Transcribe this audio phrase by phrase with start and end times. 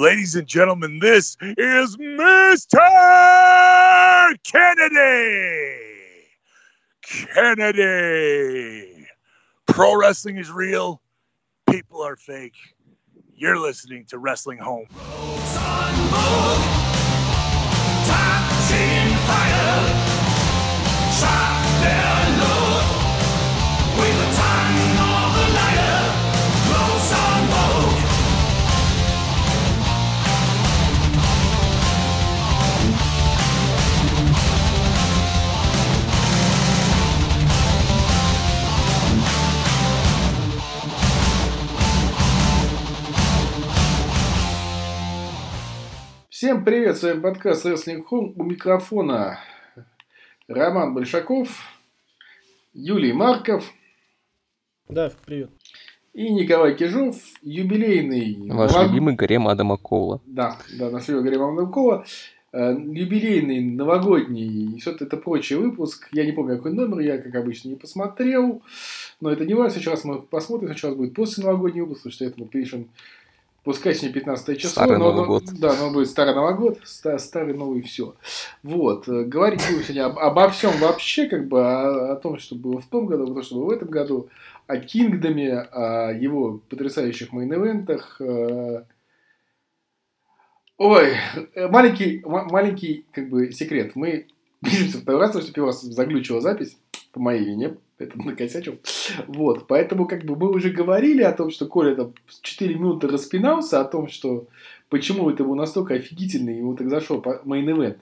[0.00, 2.78] Ladies and gentlemen, this is Mr.
[4.44, 5.76] Kennedy.
[7.34, 9.06] Kennedy.
[9.66, 11.02] Pro wrestling is real,
[11.68, 12.56] people are fake.
[13.34, 14.86] You're listening to Wrestling Home.
[46.40, 48.32] Всем привет, с вами подкаст Wrestling Home.
[48.34, 49.40] У микрофона
[50.48, 51.50] Роман Большаков,
[52.72, 53.70] Юлий Марков
[54.88, 55.50] Да, привет.
[56.14, 58.38] и Николай Кижов, юбилейный...
[58.54, 60.22] Ваш новог- любимый Гарем Адама Коула.
[60.24, 62.06] Да, да, наш любимый Гарри Мамонкова.
[62.52, 66.08] Э, Юбилейный, новогодний и что-то это прочее выпуск.
[66.10, 68.62] Я не помню, какой номер, я, как обычно, не посмотрел.
[69.20, 72.40] Но это не важно, сейчас мы посмотрим, сейчас будет после новогодний выпуск, потому что это
[72.40, 72.88] мы пишем
[73.62, 75.44] Пускай сегодня 15 число, Старый но, Новый но- год.
[75.58, 78.14] Да, но будет старый Новый год, ста- старый Новый все.
[78.62, 79.06] Вот.
[79.08, 82.80] э, Говорить будем сегодня об- обо всем вообще, как бы о, о том, что было
[82.80, 84.28] в том году, о том, что было в этом году,
[84.66, 88.16] о Кингдоме, о его потрясающих мейн-эвентах.
[88.20, 88.84] э.
[90.78, 91.12] Ой,
[91.54, 93.92] э, маленький, ма- маленький как бы секрет.
[93.94, 94.28] Мы
[94.64, 96.78] пишемся второй раз, потому что первый раз заглючила запись
[97.12, 98.78] по моей вине, это накосячил.
[99.26, 103.80] Вот, поэтому как бы мы уже говорили о том, что Коля там 4 минуты распинался
[103.80, 104.48] о том, что
[104.88, 107.98] почему это был настолько офигительный, ему так зашел мейн-эвент.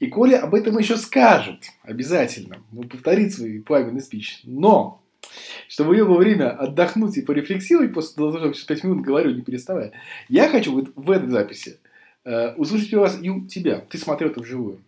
[0.00, 2.58] И Коля об этом еще скажет обязательно.
[2.76, 4.40] Он повторит свой пламенный спич.
[4.44, 5.02] Но,
[5.68, 9.92] чтобы было время отдохнуть и порефлексировать после того, что я 5 минут говорю, не переставая,
[10.28, 11.78] я хочу вот в этой записи
[12.24, 13.84] э, услышать у вас и у тебя.
[13.88, 14.80] Ты смотрел это вживую.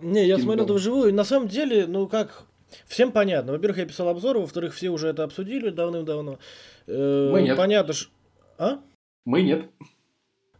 [0.00, 1.12] Не, я смотрел это вживую.
[1.14, 2.44] На самом деле, ну как,
[2.86, 3.52] всем понятно.
[3.52, 6.38] Во-первых, я писал обзоры, во-вторых, все уже это обсудили давным-давно.
[6.86, 7.56] Э, Мы нет.
[7.56, 8.08] Понятно, ш-
[8.58, 8.78] А?
[9.24, 9.66] Мы нет.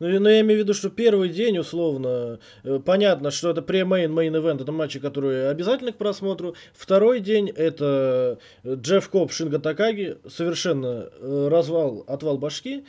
[0.00, 4.12] Ну, ну, я имею в виду, что первый день, условно, э, понятно, что это pre-main,
[4.12, 6.54] main event, это матчи, которые обязательны к просмотру.
[6.72, 12.84] Второй день это э, Джефф Кобб, Шинго Такаги, совершенно э, развал, отвал башки.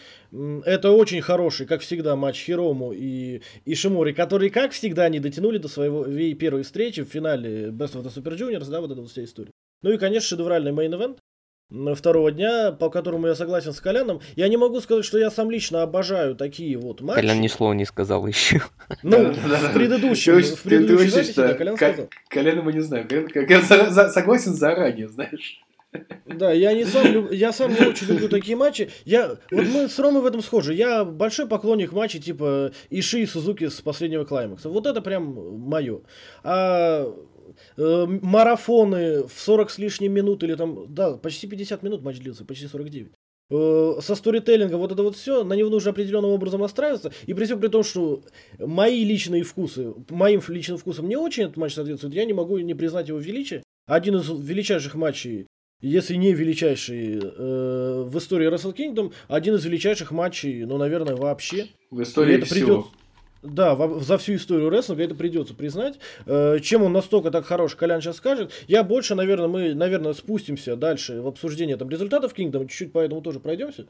[0.66, 5.68] Это очень хороший, как всегда, матч Хирому и Ишимори, которые, как всегда, не дотянули до
[5.68, 6.06] своего
[6.36, 9.52] первой встречи в финале Best of the Super Juniors, да, вот эта вся история.
[9.81, 11.18] Ну и, конечно, шедевральный main event
[11.96, 14.22] второго дня, по которому я согласен с Коляном.
[14.35, 17.22] Я не могу сказать, что я сам лично обожаю такие вот матчи.
[17.22, 18.62] Колян ни слова не сказал еще.
[19.03, 22.09] Ну, в предыдущем, в предыдущей записи, что да, Колян Ка- сказал.
[22.30, 23.07] Коляна мы не знаем.
[23.07, 25.62] Колян, согласен заранее, знаешь.
[26.28, 28.91] Да, я не сам, люб- я сам не очень люблю такие матчи.
[29.06, 30.75] Я, вот мы с Ромой в этом схожи.
[30.75, 34.70] Я большой поклонник матчей типа Ишии и Сузуки с последнего Climax а.
[34.69, 35.24] Вот это прям
[35.68, 36.01] мое.
[36.44, 37.12] А
[37.78, 42.46] э, марафоны в 40 с лишним минут или там, да, почти 50 минут матч длился,
[42.46, 43.12] почти 49.
[43.52, 47.12] Э, Со сторителлингом вот это вот все, на него нужно определенным образом настраиваться.
[47.26, 48.22] И при всем при том, что
[48.60, 52.74] мои личные вкусы, моим личным вкусам не очень этот матч соответствует, я не могу не
[52.76, 53.64] признать его величие.
[53.88, 55.48] Один из величайших матчей
[55.81, 61.68] если не величайший э, в истории Wrestle Kingdom, один из величайших матчей, ну, наверное, вообще.
[61.90, 62.81] В истории И это всего.
[62.81, 62.99] придет-
[63.42, 65.98] Да, за всю историю рестлинга это придется признать.
[66.26, 68.52] Э, чем он настолько так хорош, Колян сейчас скажет.
[68.68, 73.22] Я больше, наверное, мы, наверное, спустимся дальше в обсуждение там результатов Kingdom, чуть-чуть по этому
[73.22, 73.88] тоже пройдемся.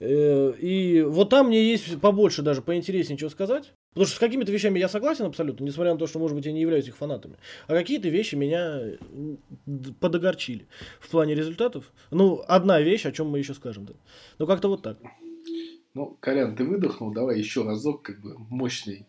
[0.00, 3.72] Э, и вот там мне есть побольше даже, поинтереснее чего сказать.
[3.92, 6.52] Потому что с какими-то вещами я согласен абсолютно, несмотря на то, что, может быть, я
[6.52, 7.36] не являюсь их фанатами.
[7.66, 8.82] А какие-то вещи меня
[9.98, 10.68] подогорчили
[11.00, 11.92] в плане результатов.
[12.10, 13.86] Ну, одна вещь, о чем мы еще скажем.
[13.86, 13.94] Да.
[14.38, 14.98] Ну, как-то вот так.
[15.94, 19.06] Ну, Колян, ты выдохнул, давай еще разок, как бы, мощный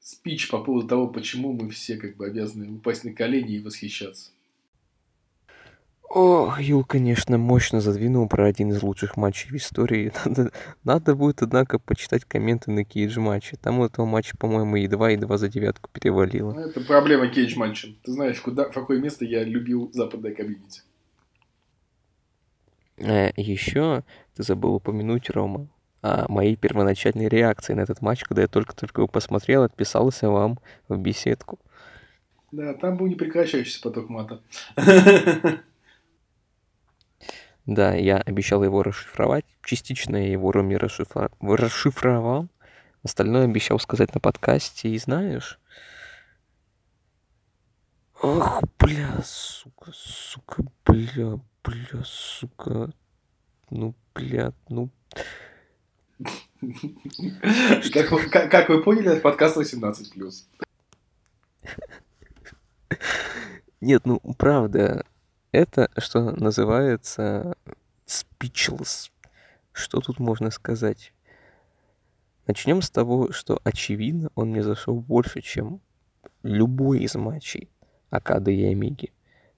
[0.00, 4.30] спич по поводу того, почему мы все, как бы, обязаны упасть на колени и восхищаться.
[6.14, 10.12] О, Юл, конечно, мощно задвинул про один из лучших матчей в истории.
[10.26, 10.52] Надо,
[10.84, 13.56] надо будет, однако, почитать комменты на кейдж матче.
[13.56, 16.52] Там у этого матча, по-моему, едва-едва за девятку перевалило.
[16.52, 17.88] Ну, Это проблема кейдж матча.
[18.02, 20.82] Ты знаешь, куда, в какое место я любил западное комьюнити.
[22.98, 24.02] еще Э,
[24.36, 25.68] ты забыл упомянуть, Рома,
[26.02, 30.58] о моей первоначальной реакции на этот матч, когда я только-только его посмотрел, отписался вам
[30.88, 31.58] в беседку.
[32.50, 34.40] Да, там был непрекращающийся поток мата.
[37.64, 39.44] Да, я обещал его расшифровать.
[39.62, 42.48] Частично я его Роме расшифра- расшифровал.
[43.04, 44.88] Остальное обещал сказать на подкасте.
[44.88, 45.60] И знаешь...
[48.20, 52.92] Ах, бля, сука, сука, бля, бля, сука.
[53.70, 54.90] Ну, бля, ну...
[57.92, 60.46] Как вы- как как вы поняли, это подкаст 18+.
[63.80, 65.04] Нет, ну правда,
[65.50, 67.56] это, что называется,
[68.06, 69.10] speechless.
[69.72, 71.12] Что тут можно сказать?
[72.46, 75.80] Начнем с того, что очевидно, он мне зашел больше, чем
[76.42, 77.70] любой из матчей
[78.10, 79.12] Акады и Омеги.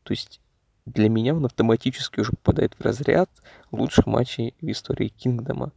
[0.04, 0.40] То есть
[0.86, 3.30] для меня он автоматически уже попадает в разряд
[3.72, 5.72] лучших матчей в истории Кингдома.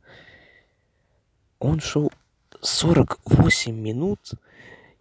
[1.59, 2.11] Он шел
[2.61, 4.19] 48 минут,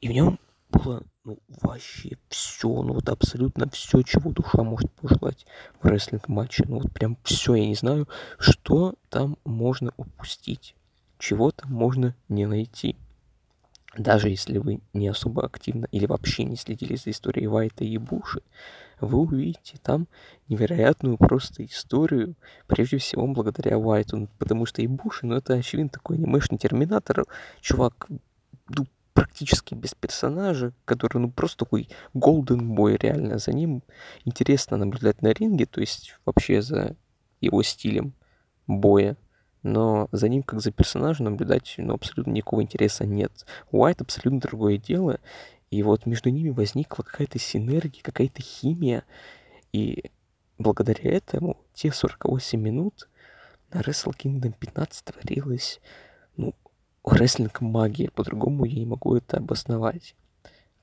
[0.00, 0.38] и в нем
[0.70, 5.46] было ну, вообще все, ну вот абсолютно все, чего душа может пожелать
[5.82, 6.64] в рестлинг-матче.
[6.68, 8.08] Ну вот прям все, я не знаю,
[8.38, 10.74] что там можно упустить,
[11.18, 12.96] чего там можно не найти.
[13.98, 18.42] Даже если вы не особо активно или вообще не следили за историей Вайта и Буши,
[19.00, 20.08] вы увидите там
[20.48, 22.34] невероятную просто историю,
[22.66, 27.24] прежде всего благодаря Уайту, ну, потому что и Буши, ну это очевидно такой анимешный терминатор,
[27.60, 28.08] чувак,
[28.68, 33.38] ну, практически без персонажа, который, ну, просто такой голден бой, реально.
[33.38, 33.82] За ним
[34.24, 36.96] интересно наблюдать на ринге, то есть вообще за
[37.40, 38.12] его стилем
[38.66, 39.16] боя.
[39.62, 43.32] Но за ним, как за персонажем, наблюдать ну, абсолютно никакого интереса нет.
[43.72, 45.18] Уайт абсолютно другое дело.
[45.70, 49.04] И вот между ними возникла какая-то синергия, какая-то химия.
[49.72, 50.10] И
[50.58, 53.08] благодаря этому те 48 минут
[53.72, 55.80] на Wrestle Kingdom 15 творилось,
[56.36, 56.54] ну,
[57.04, 60.14] рестлинг магия, по-другому я не могу это обосновать.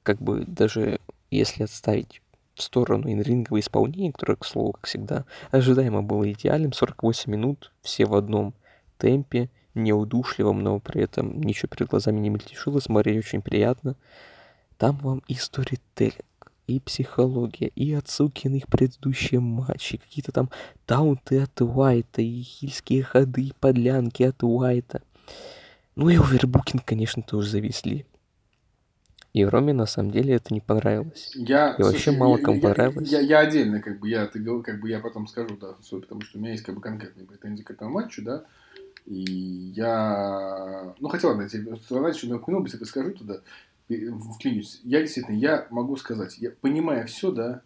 [0.04, 1.00] Как бы даже
[1.32, 2.22] если отставить
[2.56, 8.06] в сторону инринговое исполнение, которое, к слову, как всегда, ожидаемо было идеальным, 48 минут, все
[8.06, 8.54] в одном
[8.98, 13.96] темпе, неудушливом, но при этом ничего перед глазами не мельтешило, смотреть очень приятно.
[14.84, 20.50] Там вам и сторителлинг, и психология, и отсылки на их предыдущие матчи, какие-то там
[20.86, 25.02] таунты от Уайта, и хильские ходы, и подлянки от Уайта.
[25.96, 28.06] Ну и овербукинг, конечно, тоже зависли.
[29.32, 31.32] И Роме на самом деле это не понравилось.
[31.34, 33.10] Я, И вообще мало кому я, понравилось.
[33.10, 36.38] Я, я отдельно, как бы, я, ты, как бы, я потом скажу, да, потому что
[36.38, 38.44] у меня есть, как бы, конкретные претензии к этому матчу, да,
[39.06, 39.22] и
[39.78, 43.40] я, ну, хотел, ладно, я тебе на упомянул, быстро скажу туда,
[44.36, 44.82] вклинюсь.
[44.84, 47.62] Я действительно, я могу сказать, я, понимая все, да,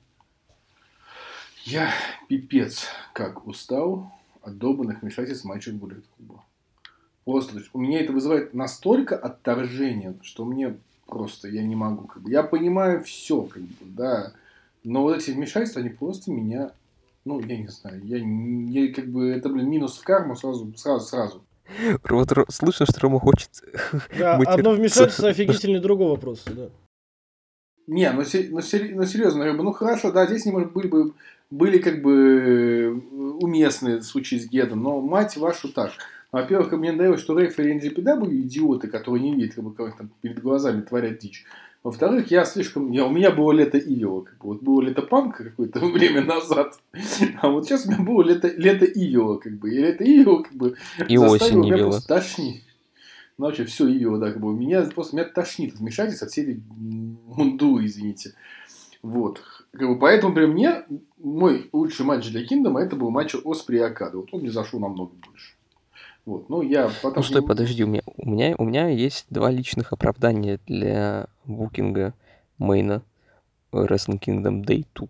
[1.65, 1.91] я
[2.27, 6.44] пипец как устал от долбанных вмешательств матча Буллет Клуба.
[7.25, 12.07] Просто, то есть, у меня это вызывает настолько отторжение, что мне просто, я не могу,
[12.07, 14.33] как бы, я понимаю все, как бы, да,
[14.83, 16.71] но вот эти вмешательства, они просто меня,
[17.25, 21.06] ну, я не знаю, я, я как бы, это, блин, минус в карму сразу, сразу,
[21.06, 21.44] сразу.
[22.10, 23.50] Вот слышно, что Рома хочет
[24.18, 26.69] Да, одно вмешательство офигительнее другого просто, да.
[27.88, 28.62] Не, ну, ну, ну,
[29.06, 31.14] серьезно, как бы, ну хорошо, да, здесь, может, были бы
[31.50, 33.02] были как бы
[33.40, 35.92] уместные случаи с Гедом, но мать вашу так.
[36.31, 40.12] Во-первых, мне нравилось, что рейфери и NGPW идиоты, которые не видят, как бы, как там
[40.22, 41.46] перед глазами творят дичь.
[41.83, 42.91] Во-вторых, я слишком...
[42.91, 44.21] Я, у меня было лето Ивила.
[44.21, 46.79] Как бы, вот было лето панка какое-то время назад.
[47.41, 49.38] А вот сейчас у меня было лето, лето Ивила.
[49.38, 50.75] Как бы, и лето Ивила как бы
[51.07, 51.91] И осень меня Ивила.
[51.91, 52.63] просто тошнить.
[53.38, 54.53] Ну, вообще, все Ивила, да, как бы.
[54.53, 56.63] Меня просто меня тошнит от вмешательств от всей этой
[57.25, 58.33] мунду, извините.
[59.03, 59.41] Вот.
[59.71, 60.83] Как бы, поэтому при мне
[61.18, 64.18] мой лучший матч для Киндома это был матч Оспри и Акада.
[64.18, 65.56] Вот он мне зашел намного больше.
[66.27, 66.50] Вот.
[66.50, 67.13] Ну, я потом...
[67.15, 72.13] Ну стой, подожди, у меня, у меня, у меня есть два личных оправдания для букинга
[72.57, 73.01] мейна
[73.72, 75.07] Wrestling Kingdom Day 2.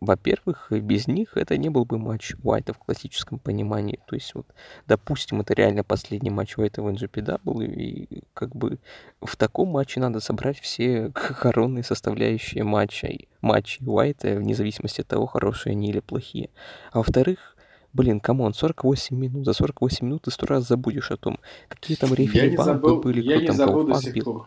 [0.00, 4.00] Во-первых, без них это не был бы матч Уайта в классическом понимании.
[4.06, 4.46] То есть, вот,
[4.86, 8.78] допустим, это реально последний матч Уайта в NGPW, и как бы
[9.20, 15.08] в таком матче надо собрать все коронные составляющие матча, и матчи Уайта, вне зависимости от
[15.08, 16.48] того, хорошие они или плохие.
[16.90, 17.51] А во-вторых,
[17.92, 19.44] Блин, камон, 48 минут.
[19.44, 23.20] За 48 минут ты сто раз забудешь о том, какие там я рефери забыл, были,
[23.20, 24.24] я кто не там кого до фан сих бил.
[24.24, 24.46] пор.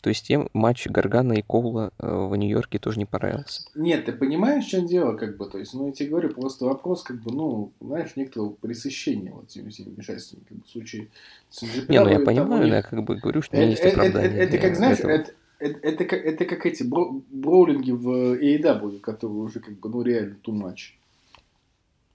[0.00, 3.62] То есть тем матч Гаргана и Коула э, в Нью-Йорке тоже не понравился.
[3.74, 6.66] Нет, ты понимаешь, в чем дело, как бы, то есть, ну, я тебе говорю, просто
[6.66, 11.08] вопрос, как бы, ну, знаешь, некоторого пресыщения вот этими всеми вмешательствами, как бы, в случае
[11.50, 13.82] с NGPW, Не, ну я понимаю, них- я как бы говорю, что у меня Это,
[13.82, 18.08] есть это- это- оправдание это как, знаешь, это, это, это как, эти бро- броулинги в
[18.40, 20.94] AEW, которые уже, как бы, ну, реально too much.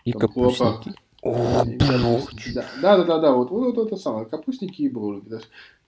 [0.05, 0.93] И там капустники.
[1.21, 1.77] О, И.
[2.53, 5.39] Да, да, да, да, да, вот, вот, вот это самое, капустники и броулинги, да,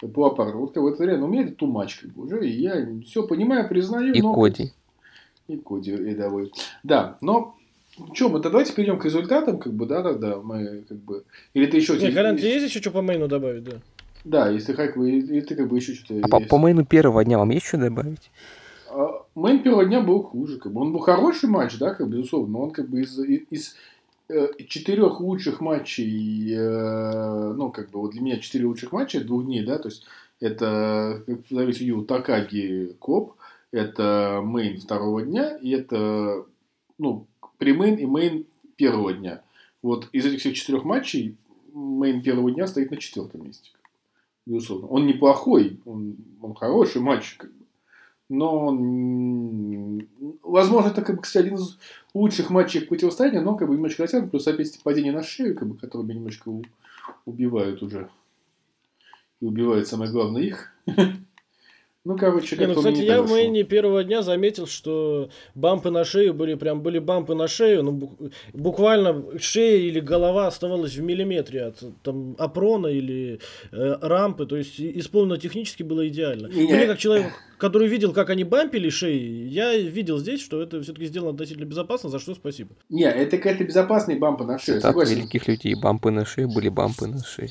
[0.07, 0.55] Пуапар.
[0.55, 3.27] Вот, как бы, это реально, у меня это much, как бы, уже, и я все
[3.27, 4.33] понимаю, признаю, И но...
[4.33, 4.71] Коди.
[5.47, 6.51] И Коди рядовой.
[6.83, 7.55] Да, но
[8.13, 11.23] что, мы давайте перейдем к результатам, как бы, да, тогда мы как бы.
[11.53, 13.73] Или ты еще Не, тебе есть еще что по main у добавить, да?
[14.23, 16.19] Да, если как бы, или ты как бы еще что-то.
[16.23, 16.49] А по, есть.
[16.49, 18.31] по main у первого дня вам есть что добавить?
[18.89, 20.81] А, Main первого дня был хуже, как бы.
[20.81, 23.75] Он был хороший матч, да, как бы, безусловно, но он как бы из, из
[24.67, 29.63] четырех лучших матчей, э, ну, как бы, вот для меня четыре лучших матча двух дней,
[29.63, 30.05] да, то есть
[30.39, 33.35] это, как Давид видел, Такаги Кобб,
[33.71, 36.45] это main второго дня, и это,
[36.97, 37.27] ну,
[37.57, 39.41] pre-main и main первого дня.
[39.81, 41.37] Вот из этих всех четырех матчей
[41.73, 43.71] main первого дня стоит на четвертом месте.
[44.45, 44.87] Безусловно.
[44.87, 47.37] Он неплохой, он, он хороший матч.
[48.29, 48.71] Но
[50.43, 51.77] возможно, это, как бы, кстати, один из
[52.13, 55.77] лучших матчей противостояния, но как бы немножко растянут, плюс опять падение на шею, как бы,
[55.77, 56.51] которые меня немножко
[57.25, 58.09] убивают уже.
[59.41, 60.71] И убивают самое главное их.
[62.05, 66.35] Ну, короче, не, ну, кстати, я в мейне первого дня заметил, что бампы на шею
[66.35, 68.15] были прям были бампы на шею, ну
[68.53, 73.39] буквально шея или голова оставалась в миллиметре от там опрона или
[73.71, 76.45] э, рампы, то есть исполнено технически было идеально.
[76.45, 80.83] Не, Мне как человек, который видел, как они бампили шеи, я видел здесь, что это
[80.83, 82.69] все-таки сделано относительно безопасно, за что спасибо.
[82.89, 84.79] Не, это какая-то безопасные бампы на шею.
[84.79, 87.49] Так великих людей бампы на шею были бампы на шее.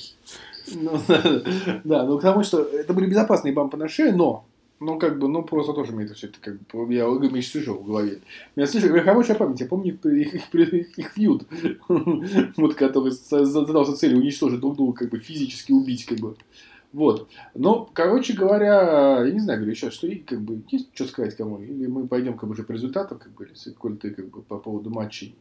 [0.72, 1.00] Ну,
[1.84, 4.46] да, ну потому что это были безопасные бампы на шее, но
[4.80, 7.74] ну, как бы, ну, просто тоже мне это все это как бы, я меч сижу
[7.74, 8.20] в голове.
[8.54, 11.46] У меня слишком хорошая память, я помню их, их, их, их фьюд,
[12.56, 16.36] вот, который задался целью уничтожить друг друга, как бы, физически убить, как бы.
[16.92, 17.28] Вот.
[17.54, 21.36] Но, короче говоря, я не знаю, говорю, сейчас, что и как бы есть что сказать
[21.36, 21.60] кому?
[21.60, 24.42] Или мы пойдем как бы уже по результатам, как бы, если коль ты как бы
[24.42, 25.34] по поводу матчей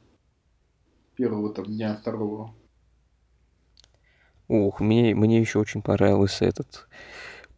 [1.15, 2.53] первого там дня, второго.
[4.47, 6.88] Ух, мне, мне еще очень понравился этот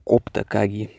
[0.04, 0.92] Коп Такаги.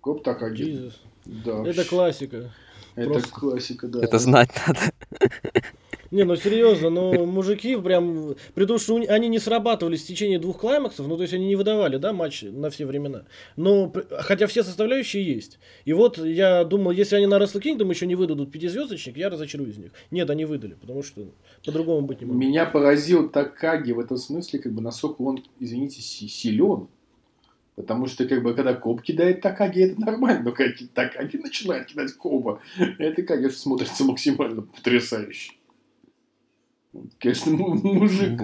[0.00, 0.92] Коп Такаги.
[1.24, 1.66] Да.
[1.66, 2.52] Это классика.
[2.96, 3.30] Это Просто...
[3.30, 4.00] классика, да.
[4.02, 4.80] Это знать надо.
[6.10, 10.60] Не, ну серьезно, но мужики прям, при том, что они не срабатывались в течение двух
[10.60, 13.24] клаймаксов, ну то есть они не выдавали, да, матч на все времена.
[13.56, 15.58] Но, хотя все составляющие есть.
[15.84, 19.76] И вот я думал, если они на Wrestle Kingdom еще не выдадут пятизвездочник, я разочаруюсь
[19.76, 19.92] в них.
[20.10, 21.22] Нет, они выдали, потому что
[21.64, 22.40] по-другому быть не может.
[22.40, 26.88] Меня поразил Такаги в этом смысле, как бы насколько он, извините, силен.
[27.76, 30.44] Потому что, как бы, когда коп кидает Такаги, это нормально.
[30.44, 32.60] Но когда Такаги начинает кидать копа,
[32.98, 35.52] это, конечно, смотрится максимально потрясающе.
[37.18, 38.40] Конечно, мужик,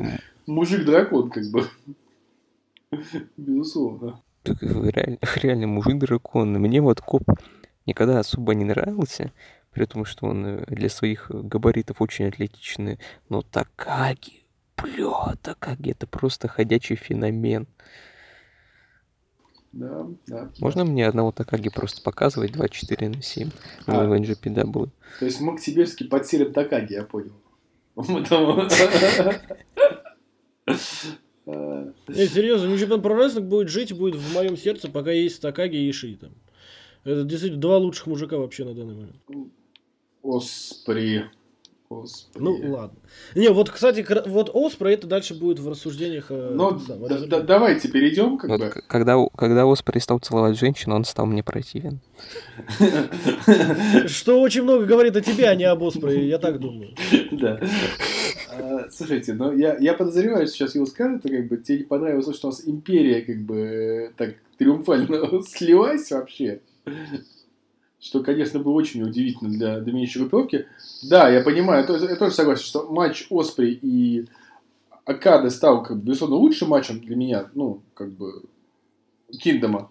[0.46, 1.66] мужик-дракон, как бы.
[3.38, 4.20] Безусловно.
[4.44, 6.52] Реально, реально мужик-дракон.
[6.52, 7.22] Мне вот коп
[7.86, 9.32] никогда особо не нравился,
[9.72, 12.98] при том, что он э, для своих габаритов очень атлетичный.
[13.30, 14.44] Но Такаги,
[14.76, 17.66] бля, Такаги, это просто ходячий феномен.
[19.72, 20.50] Да, да.
[20.60, 23.50] Можно мне одного Такаги просто показывать 24 на 7
[23.86, 24.04] а.
[24.06, 24.90] в NGPW?
[25.18, 27.32] То есть мы к Сибирске подселим Такаги, я понял.
[31.44, 35.76] Не, серьезно, New Japan Pro Wrestling будет жить, будет в моем сердце, пока есть Такаги
[35.76, 36.30] и Иши там.
[37.04, 39.16] Это действительно два лучших мужика вообще на данный момент.
[40.22, 41.24] Оспри.
[42.00, 42.42] Господи.
[42.42, 42.98] Ну, ладно.
[43.34, 46.30] Не, вот, кстати, вот Оспра это дальше будет в рассуждениях.
[46.30, 48.38] Ну, да, да, давайте перейдем.
[48.38, 48.72] Как вот бы.
[48.86, 52.00] Когда, когда Оспри стал целовать женщину, он стал мне противен.
[54.06, 56.94] Что очень много говорит о тебе, а не об Оспре, я так думаю.
[57.32, 57.60] Да.
[58.48, 62.34] А, слушайте, ну я, я подозреваю, что сейчас его скажут, как бы тебе не понравилось,
[62.34, 66.60] что у нас империя как бы так триумфально слилась вообще
[68.02, 70.66] что, конечно, было очень удивительно для доминирующей группировки.
[71.02, 74.26] Да, я понимаю, я, я тоже согласен, что матч Оспри и
[75.04, 78.42] Акада стал, как бы, безусловно, лучшим матчем для меня, ну, как бы,
[79.30, 79.88] Киндома.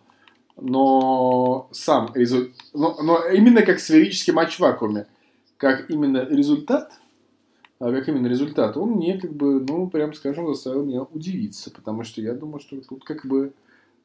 [0.57, 5.07] Но сам результат, но, но именно как сферический матч в вакууме,
[5.55, 6.91] как именно результат,
[7.79, 12.03] а как именно результат, он мне, как бы, ну, прям скажем, заставил меня удивиться, потому
[12.03, 13.53] что я думаю, что тут, как бы,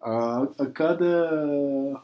[0.01, 2.01] а, Акада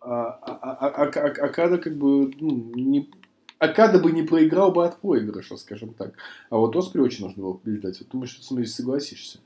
[0.00, 3.10] а, а, а, Акада как бы ну, не,
[3.58, 6.14] Акада бы не проиграл бы от проигрыша, скажем так.
[6.48, 8.00] А вот Оспри очень нужно было побеждать.
[8.00, 9.40] Вот думаю, что ты со согласишься.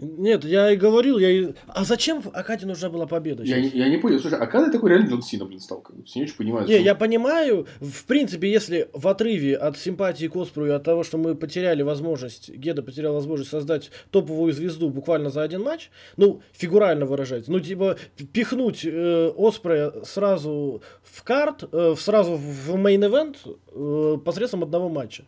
[0.00, 1.54] Нет, я и говорил, я и...
[1.66, 3.42] А зачем Акаде нужна была победа?
[3.42, 4.20] Я, не, я не понял.
[4.20, 5.84] Слушай, Акада такой реально Джон Сина, блин, стал.
[5.90, 6.68] Я не очень понимаю.
[6.68, 7.66] Не, я понимаю.
[7.80, 11.82] В принципе, если в отрыве от симпатии к Оспру и от того, что мы потеряли
[11.82, 17.58] возможность, Геда потерял возможность создать топовую звезду буквально за один матч, ну, фигурально выражать, ну,
[17.58, 17.96] типа,
[18.32, 23.36] пихнуть э, Оспрея сразу в card, э, сразу в main event
[23.72, 25.24] э, посредством одного матча.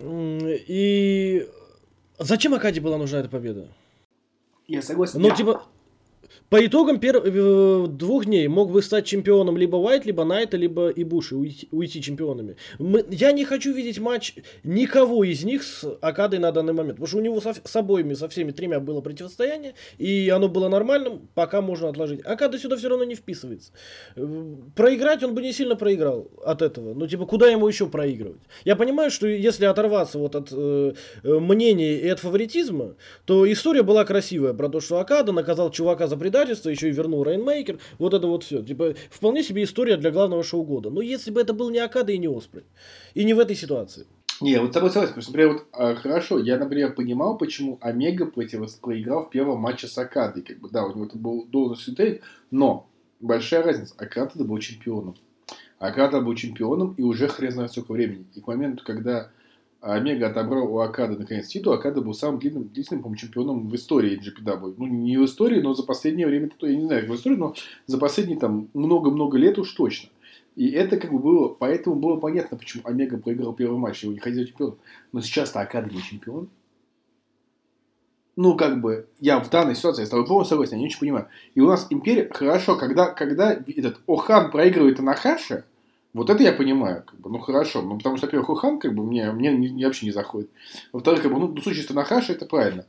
[0.00, 1.21] И
[2.22, 3.66] Зачем Окаде была нужна эта победа?
[4.68, 5.20] Я согласен.
[5.20, 5.34] Ну, я...
[5.34, 5.62] типа,
[6.48, 7.16] По итогам пер...
[7.16, 12.02] э, двух дней мог бы стать чемпионом либо Уайт, либо Найто, либо Ибуши, уйти, уйти
[12.02, 12.56] чемпионами.
[12.78, 13.04] Мы...
[13.10, 17.18] Я не хочу видеть матч никого из них с Акадой на данный момент, потому что
[17.18, 17.54] у него со...
[17.54, 22.20] с обоими, со всеми тремя было противостояние, и оно было нормальным, пока можно отложить.
[22.24, 23.72] Акада сюда все равно не вписывается.
[24.16, 26.94] Э, Проиграть он бы не сильно проиграл от этого.
[26.94, 28.42] Ну, типа, куда ему еще проигрывать?
[28.64, 33.82] Я понимаю, что если оторваться вот от э, э, мнений и от фаворитизма, то история
[33.82, 38.14] была красивая про то, что Акада наказал чувака за предательство, еще и вернул Рейнмейкер, вот
[38.14, 38.62] это вот все.
[38.62, 40.88] Типа, вполне себе история для главного шоу года.
[40.88, 42.64] Но если бы это был не Акада и не Оспрей,
[43.14, 44.06] и не в этой ситуации.
[44.40, 47.78] Не, вот с тобой согласен, потому что, например, вот, а, хорошо, я, например, понимал, почему
[47.80, 51.44] Омега против проиграл в первом матче с Акадой, как бы, да, у него это был
[51.46, 52.04] должность сюда,
[52.50, 52.88] но
[53.20, 55.16] большая разница, Акада был чемпионом.
[55.78, 58.24] Акада был чемпионом и уже хрен знает сколько времени.
[58.34, 59.30] И к моменту, когда
[59.82, 64.16] Омега отобрал у Акада наконец титул, Акада был самым длинным, длительным, по чемпионом в истории
[64.16, 64.76] GPW.
[64.78, 67.54] Ну, не в истории, но за последнее время, я не знаю, в истории, но
[67.86, 70.10] за последние там много-много лет уж точно.
[70.54, 74.20] И это как бы было, поэтому было понятно, почему Омега проиграл первый матч, его не
[74.20, 74.78] ходил чемпион.
[75.10, 76.48] Но сейчас-то Акада не чемпион.
[78.36, 81.00] Ну, как бы, я в данной ситуации я с тобой полностью согласен, я не очень
[81.00, 81.26] понимаю.
[81.56, 85.64] И у нас Империя, хорошо, когда, когда этот Охан проигрывает Анахаши,
[86.14, 89.02] вот это я понимаю, как бы, ну хорошо, ну потому что, во-первых, Охан, как бы,
[89.02, 90.50] мне, мне, мне вообще не заходит.
[90.92, 92.84] Во-вторых, как бы, ну, в случае с Танахаши это правильно.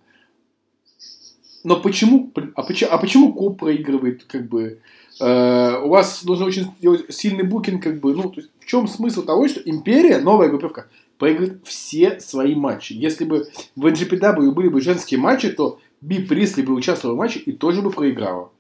[1.64, 4.82] Но почему, а почему, а почему Коп проигрывает, как бы,
[5.22, 8.88] э, у вас нужно очень сделать сильный букинг, как бы, ну, то есть, в чем
[8.88, 10.88] смысл того, что Империя, новая группировка,
[11.18, 12.92] проигрывает все свои матчи.
[12.92, 17.40] Если бы в NGPW были бы женские матчи, то Би Присли бы участвовала в матче
[17.40, 18.52] и тоже бы проиграла.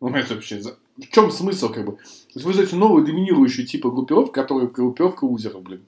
[0.00, 0.60] Ну, это вообще,
[0.98, 1.92] в чем смысл, как бы?
[1.92, 5.82] То есть вы создаете новую доминирующую типа группировку, которая группировка узера, блин.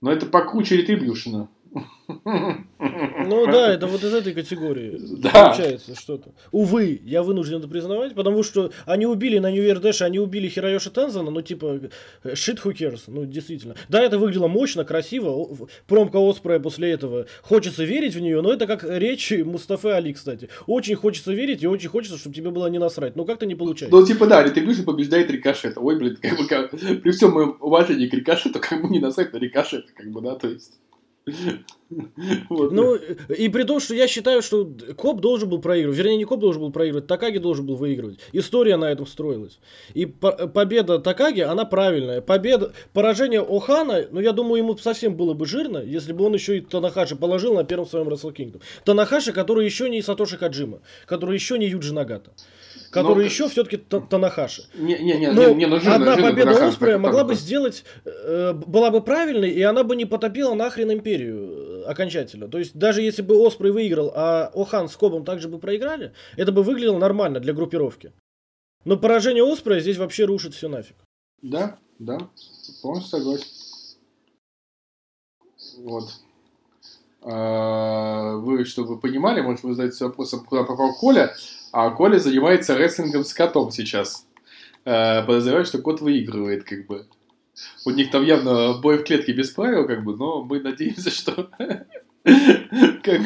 [0.00, 1.48] Но это по куче ретрибьюшена.
[2.06, 5.30] Ну да, это вот из этой категории Да.
[5.30, 6.32] получается что-то.
[6.52, 10.48] Увы, я вынужден это признавать, потому что они убили на New Year Dash, они убили
[10.48, 11.80] Хироёши Тензана, ну типа,
[12.24, 13.74] shit who cares, ну действительно.
[13.88, 15.48] Да, это выглядело мощно, красиво,
[15.86, 20.48] промка Оспрея после этого, хочется верить в нее, но это как речь Мустафы Али, кстати.
[20.66, 23.96] Очень хочется верить и очень хочется, чтобы тебе было не насрать, но как-то не получается.
[23.96, 25.74] Ну, типа, да, ретрибьюшн побеждает рикошет.
[25.76, 29.32] Ой, блин, как бы, как- при всем моем уважении к рикошету, как бы не насрать
[29.32, 30.78] на рикошет, как бы, да, то есть.
[32.48, 32.72] Вот.
[32.72, 35.96] Ну, и при том, что я считаю, что Коп должен был проигрывать.
[35.96, 38.18] Вернее, не Коп должен был проигрывать, Такаги должен был выигрывать.
[38.32, 39.58] История на этом строилась.
[39.94, 42.20] И по- победа Такаги, она правильная.
[42.20, 46.58] Победа, поражение Охана, ну, я думаю, ему совсем было бы жирно, если бы он еще
[46.58, 48.60] и Танахаши положил на первом своем Wrestle Kingdom.
[48.84, 52.32] Танахаши, который еще не Сатоши Хаджима, который еще не Юджи Нагата.
[52.94, 54.68] Который Ну, еще все-таки Танахаши.
[54.74, 57.34] Не, не, не, Но не, не, ну, жирно, одна жирно победа Оспрея могла так, бы
[57.34, 57.42] так.
[57.42, 62.46] сделать, э, была бы правильной, и она бы не потопила нахрен империю э, окончательно.
[62.46, 66.52] То есть даже если бы Оспрей выиграл, а Охан с Кобом также бы проиграли, это
[66.52, 68.12] бы выглядело нормально для группировки.
[68.84, 70.94] Но поражение Оспрея здесь вообще рушит все нафиг.
[71.42, 72.18] Да, да,
[72.80, 73.46] полностью согласен.
[75.78, 76.10] Вот.
[77.22, 81.34] А, Вы, чтобы вы понимали, может, вы задаетесь вопросом, куда попал Коля,
[81.74, 84.26] а Коля занимается рестлингом с котом сейчас.
[84.84, 87.06] А, Подозреваю, что кот выигрывает, как бы.
[87.84, 91.48] У них там явно бой в клетке без правил, как бы, но мы надеемся, что...
[93.02, 93.20] как-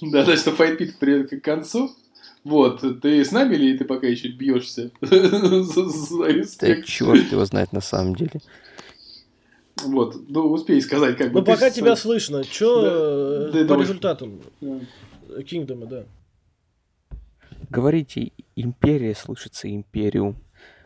[0.00, 1.90] Да, да, что файтпит придет к концу.
[2.44, 4.90] Вот, ты с нами или ты пока еще бьешься?
[5.00, 8.40] Да черт его знает на самом деле.
[9.84, 11.40] Вот, ну успей сказать, как бы.
[11.40, 14.40] Ты пока тебя слышно, что ты по результатам.
[15.46, 16.04] Кингдома, да.
[17.70, 20.36] Говорите, империя слышится империум.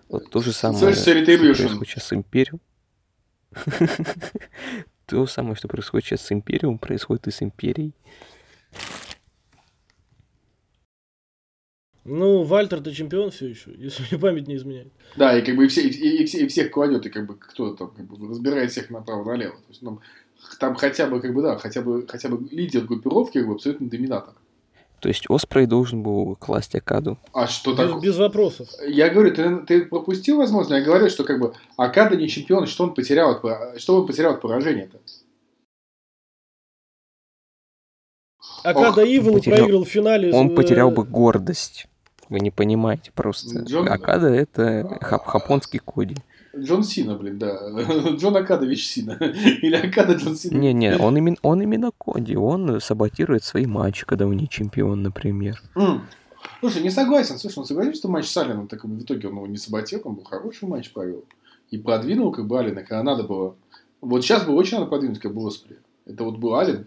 [0.09, 2.61] Вот то же самое, Слышится что происходит сейчас с империум.
[5.07, 7.95] То самое, что происходит сейчас с империум, происходит и с империей.
[12.05, 14.93] Ну, Вальтер ты чемпион все еще, если мне память не изменяет.
[15.17, 17.37] Да, и как бы и, все, и, и все, и всех кладет, и как бы
[17.37, 19.57] кто там как бы, разбирает всех направо-налево.
[19.57, 20.01] То есть, ну,
[20.59, 23.89] там хотя бы, как бы, да, хотя бы, хотя бы лидер группировки, как бы, абсолютно
[23.89, 24.35] доминатор.
[25.01, 27.19] То есть Оспрей должен был класть Акаду.
[27.33, 28.01] А что Без, такое?
[28.03, 28.69] без вопросов.
[28.87, 32.85] Я говорю, ты, ты пропустил, возможно, я говорю, что как бы Акада не чемпион, что
[32.85, 33.41] он потерял
[33.79, 34.99] что он потерял от поражения-то?
[38.63, 40.35] Акада Ивел потерял- проиграл в финале.
[40.35, 41.87] Он потерял бы гордость.
[42.29, 43.61] Вы не понимаете просто.
[43.61, 46.17] Джон- Акада это хап- хапонский коди.
[46.57, 47.59] Джон Сина, блин, да.
[48.17, 49.13] Джон Акадович Сина.
[49.63, 50.59] Или Акада Джон Сина.
[50.59, 52.37] Не-не, он именно, он именно коди.
[52.37, 55.63] Он саботирует свои матчи, когда он не чемпион, например.
[55.77, 56.03] М.
[56.61, 57.39] Слушай, не согласен.
[57.39, 60.15] Слушай, он согласен, что матч с Алином так в итоге он его не саботил, он
[60.15, 61.25] был хороший матч провел.
[61.71, 63.55] И продвинул как бы Алина, когда надо было.
[64.01, 65.79] Вот сейчас бы очень надо продвинуть, как бы Оспри.
[66.07, 66.87] Это вот был Алин.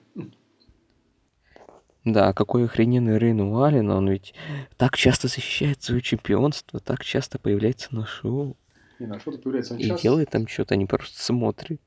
[2.04, 4.34] Да, какой охрененный Рейн Уаллен, он ведь
[4.76, 8.58] так часто защищает свое чемпионство, так часто появляется на шоу.
[9.04, 10.02] Не, на что-то появляется он И часто.
[10.02, 11.82] делает там что-то, а не просто смотрит.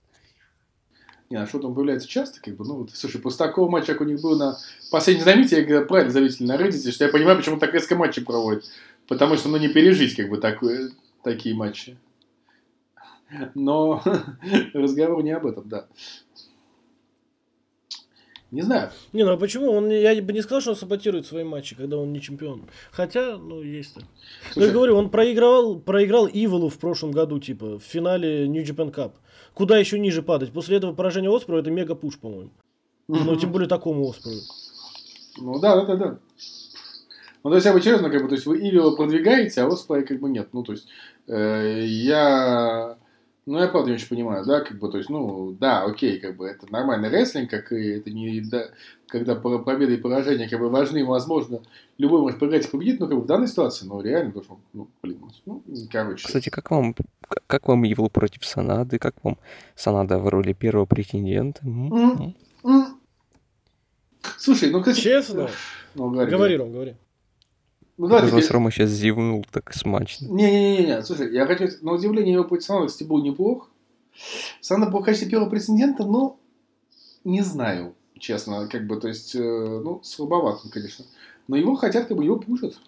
[1.31, 4.03] Не, на что-то он появляется часто, как бы, ну, вот, слушай, после такого матча, как
[4.03, 4.59] у них был на
[4.91, 8.23] последнем знамените, я говорю, правильно заметили на Reddit, что я понимаю, почему так резко матчи
[8.23, 8.65] проводят.
[9.09, 10.91] Потому что, ну, не пережить, как бы, такое,
[11.25, 11.97] такие матчи.
[13.55, 14.03] Но
[14.75, 15.87] разговор не об этом, да.
[18.53, 18.91] Не знаю.
[19.13, 19.73] Не, ну а почему?
[19.73, 22.63] Он, я бы не сказал, что он саботирует свои матчи, когда он не чемпион.
[22.93, 24.05] Хотя, ну, есть так.
[24.55, 28.95] Ну, я говорю, он проиграл, проиграл Иволу в прошлом году, типа, в финале New Japan
[28.95, 29.13] Cup.
[29.53, 30.53] Куда еще ниже падать?
[30.53, 32.51] После этого поражения Оспру это мега пуш, по-моему.
[33.09, 34.33] Ну, тем более такому Оспру.
[35.39, 36.19] Ну да, да, да, да.
[37.43, 40.05] Ну, то есть, я бы честно, как бы, то есть, вы Ивила продвигаете, а Оспай
[40.05, 40.49] как бы нет.
[40.53, 40.87] Ну, то есть,
[41.27, 42.97] э, я...
[43.47, 46.37] Ну, я правда не очень понимаю, да, как бы, то есть, ну, да, окей, как
[46.37, 48.71] бы, это нормальный рестлинг, как и это не, да,
[49.07, 51.61] когда по- победа и поражение, как бы, важны, возможно,
[51.97, 54.59] любой может проиграть и победить, но, как бы, в данной ситуации, ну, реально, потому что,
[54.73, 56.27] ну, блин, ну, короче.
[56.27, 56.97] Кстати, как вам,
[57.47, 58.99] как вам Ивл против Санады?
[58.99, 59.39] Как вам
[59.77, 61.63] Санада в роли первого претендента?
[64.39, 65.01] Слушай, ну, кстати...
[65.01, 65.49] Честно?
[65.95, 66.97] Ну, говори, Говори, Ром, говори.
[67.99, 70.27] Ну, да, Казалось, теперь- Рома сейчас зевнул так смачно.
[70.27, 71.69] Не-не-не, слушай, я хочу...
[71.81, 73.71] На удивление его путь Санада, кстати, был неплох.
[74.61, 76.39] Санада был в качестве первого претендента, но
[77.25, 81.05] не знаю, честно, как бы, то есть, э, ну, слабоват он, конечно.
[81.49, 82.79] Но его хотят, как бы, его пушат.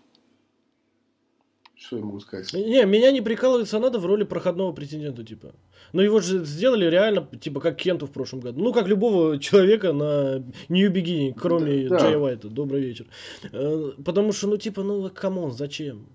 [1.79, 2.53] Что я могу сказать?
[2.53, 5.55] Не, меня не прикалывает Санада в роли проходного претендента, типа.
[5.93, 8.61] Но его же сделали реально, типа, как Кенту в прошлом году.
[8.61, 12.05] Ну, как любого человека на New Beginning, кроме Да, да.
[12.09, 12.49] Джей Уайта.
[12.49, 13.07] Добрый вечер.
[13.53, 16.09] Э, Потому что, ну, типа, ну, come on, зачем?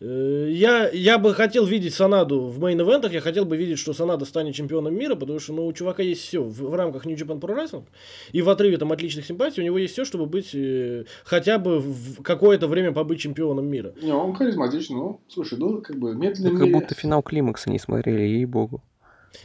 [0.00, 3.78] Э, Я, я бы хотел видеть Санаду в main event ах, я хотел бы видеть,
[3.78, 7.04] что Санада станет чемпионом мира, потому что ну, у чувака есть все в, в рамках
[7.04, 7.84] New Japan Pro Wrestling,
[8.32, 11.80] и в отрыве там отличных симпатий у него есть все, чтобы быть э, хотя бы
[11.80, 13.92] в какое-то время побыть чемпионом мира.
[14.02, 16.50] Не, он харизматичный, ну, слушай, ну, как бы, медленно...
[16.50, 18.82] Вы как будто финал Climax а не смотрели, ей-богу.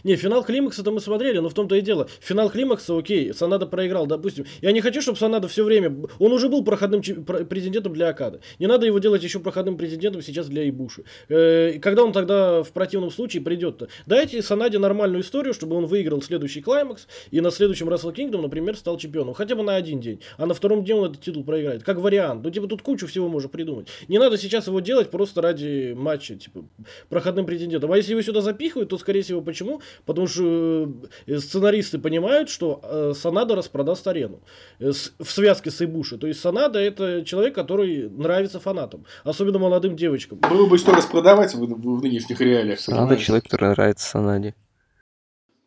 [0.03, 2.07] Не, финал Climax а-то мы смотрели, но в том-то и дело.
[2.19, 4.45] Финал Climax а, окей, Санада проиграл, допустим.
[4.61, 5.95] Я не хочу, чтобы Санада все время...
[6.19, 8.39] Он уже был проходным претендентом для Окады.
[8.59, 11.03] Не надо его делать еще проходным претендентом сейчас для Ибуши.
[11.29, 13.87] Э, когда он тогда в противном случае придет-то?
[14.05, 18.77] Дайте Санаде нормальную историю, чтобы он выиграл следующий Клаймакс и на следующем Wrestle Kingdom, например,
[18.77, 19.33] стал чемпионом.
[19.33, 20.21] Хотя бы на один день.
[20.37, 21.83] А на втором дне он этот титул проиграет.
[21.83, 22.43] Как вариант.
[22.43, 23.87] Ну, типа, тут кучу всего можно придумать.
[24.07, 26.65] Не надо сейчас его делать просто ради матча, типа,
[27.09, 27.91] проходным претендентом.
[27.91, 29.72] А если его сюда запихивают, то, скорее всего, почему?
[30.05, 30.91] Потому что
[31.27, 34.41] э, сценаристы понимают, что э, Санада распродаст арену
[34.79, 36.17] э, в связке с Ибуши.
[36.17, 40.39] То есть Санада это человек, который нравится фанатам, особенно молодым девочкам.
[40.39, 42.79] Было бы что распродавать в, в- нынешних реалиях.
[42.79, 44.55] Санада человек, который нравится Санаде.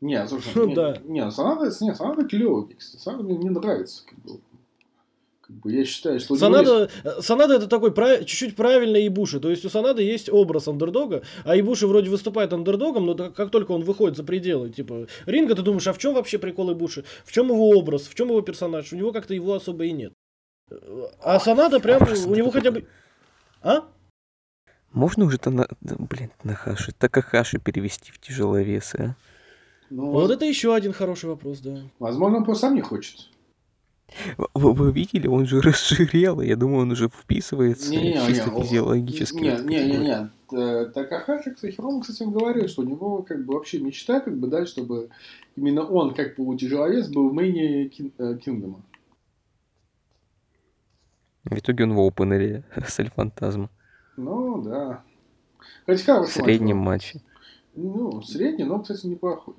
[0.01, 0.99] Не, слушай, Ну не, да.
[1.05, 4.41] не, Санада, не, Санада клевый, Санада мне, мне нравится, как бы.
[5.47, 9.39] Как бы я считаю, что Санада, э, Санада это такой прав- чуть-чуть правильный Ибуши.
[9.39, 13.71] То есть у Санады есть образ андердога, а Ибуши вроде выступает андердогом, но как только
[13.73, 17.05] он выходит за пределы типа ринга, ты думаешь, а в чем вообще прикол Ибуши?
[17.25, 18.09] В чем его образ?
[18.09, 18.93] В чем его персонаж?
[18.93, 20.13] У него как-то его особо и нет.
[21.23, 22.87] А Санада прям, у него хотя бы...
[23.63, 23.85] А?
[24.93, 25.69] Можно уже-то на...
[25.81, 29.17] блин, на Хаши, Такахаши перевести в тяжеловесы, а?
[29.91, 31.83] Ну, Вот это еще один хороший вопрос, да.
[32.01, 33.29] Возможно, он просто сам не хочет.
[34.55, 38.63] Вы, вы видели, он же разжирел, и я думаю, он уже вписывается Не-не-не, чисто он-
[38.63, 39.37] физиологически.
[39.39, 40.31] в Не, не, не, не.
[40.53, 44.39] Э, Такахаши, кстати, Рома, кстати, он говорил, что у него как бы вообще мечта, как
[44.39, 45.11] бы, да, чтобы
[45.57, 47.89] именно он, как полутяжеловес, был в мейне э,
[48.39, 48.81] Кингдома.
[51.45, 53.71] В итоге он в опенере с Эльфантазмом.
[54.17, 55.03] Ну, да.
[55.81, 57.21] Кстати, хороший В среднем матче.
[57.75, 59.55] Ну, средний, но, кстати, неплохой.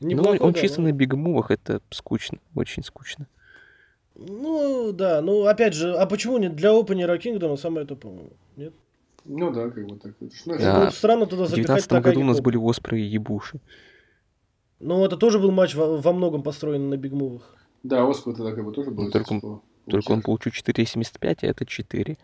[0.00, 0.88] Ну, Неплохой, он да, чисто ну.
[0.88, 3.26] на бигмувах, это скучно, очень скучно.
[4.14, 6.54] Ну, да, ну, опять же, а почему нет?
[6.54, 8.74] Для опенера Кингдома самое то, по-моему, нет?
[9.24, 10.14] Ну да, как бы так.
[10.20, 10.84] Это ну, Да.
[10.84, 13.60] Ну, странно туда В запихать 19 году у нас были Оспры и Ебуши.
[14.78, 17.56] Ну, это тоже был матч во, во многом построен на бигмувах.
[17.82, 19.04] Да, Оспа тогда как бы тоже был.
[19.04, 22.18] Ну, только он- типа, Только он получил 4,75, а это 4.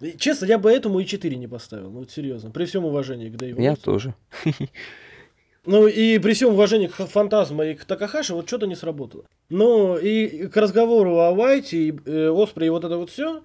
[0.00, 1.90] И, Честно, я бы этому и 4 не поставил.
[1.90, 2.50] Ну, вот серьезно.
[2.50, 3.60] При всем уважении к Дэйву.
[3.60, 4.14] Я тоже.
[5.70, 9.26] Ну, и при всем уважении к Фантазма и к Такахаши, вот что-то не сработало.
[9.50, 13.42] Ну, и к разговору о Уайте, и, э, Оспре и вот это вот все.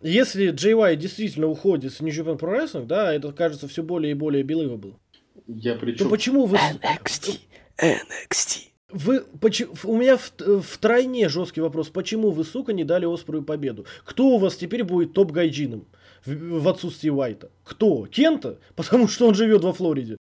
[0.00, 4.12] Если Джей Уайт действительно уходит с New Japan Pro Wrestling, да, это кажется все более
[4.12, 4.98] и более белыво было.
[5.46, 6.08] Я То причем...
[6.08, 6.56] почему вы...
[6.56, 7.40] NXT,
[7.78, 8.58] NXT.
[8.92, 11.90] Вы, поч- у меня в, втройне жесткий вопрос.
[11.90, 13.84] Почему вы, сука, не дали Оспру победу?
[14.04, 15.86] Кто у вас теперь будет топ-гайджином
[16.24, 17.50] в, в отсутствии Уайта?
[17.64, 18.06] Кто?
[18.06, 18.58] Кента?
[18.76, 20.16] Потому что он живет во Флориде.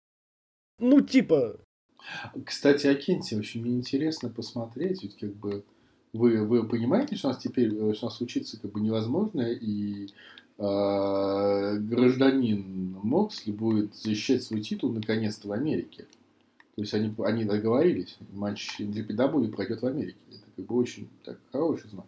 [0.79, 1.59] Ну, типа...
[2.45, 5.65] Кстати, о Кенте очень мне интересно посмотреть, ведь как бы
[6.13, 9.43] Вы, вы понимаете, что у нас теперь, э, что у нас учиться как бы невозможно,
[9.43, 16.07] и э, гражданин Моксли будет защищать свой титул наконец-то в Америке.
[16.77, 20.19] То есть они, они договорились, матч NGPW пройдет в Америке.
[20.31, 22.07] Это как бы очень так, хороший знак.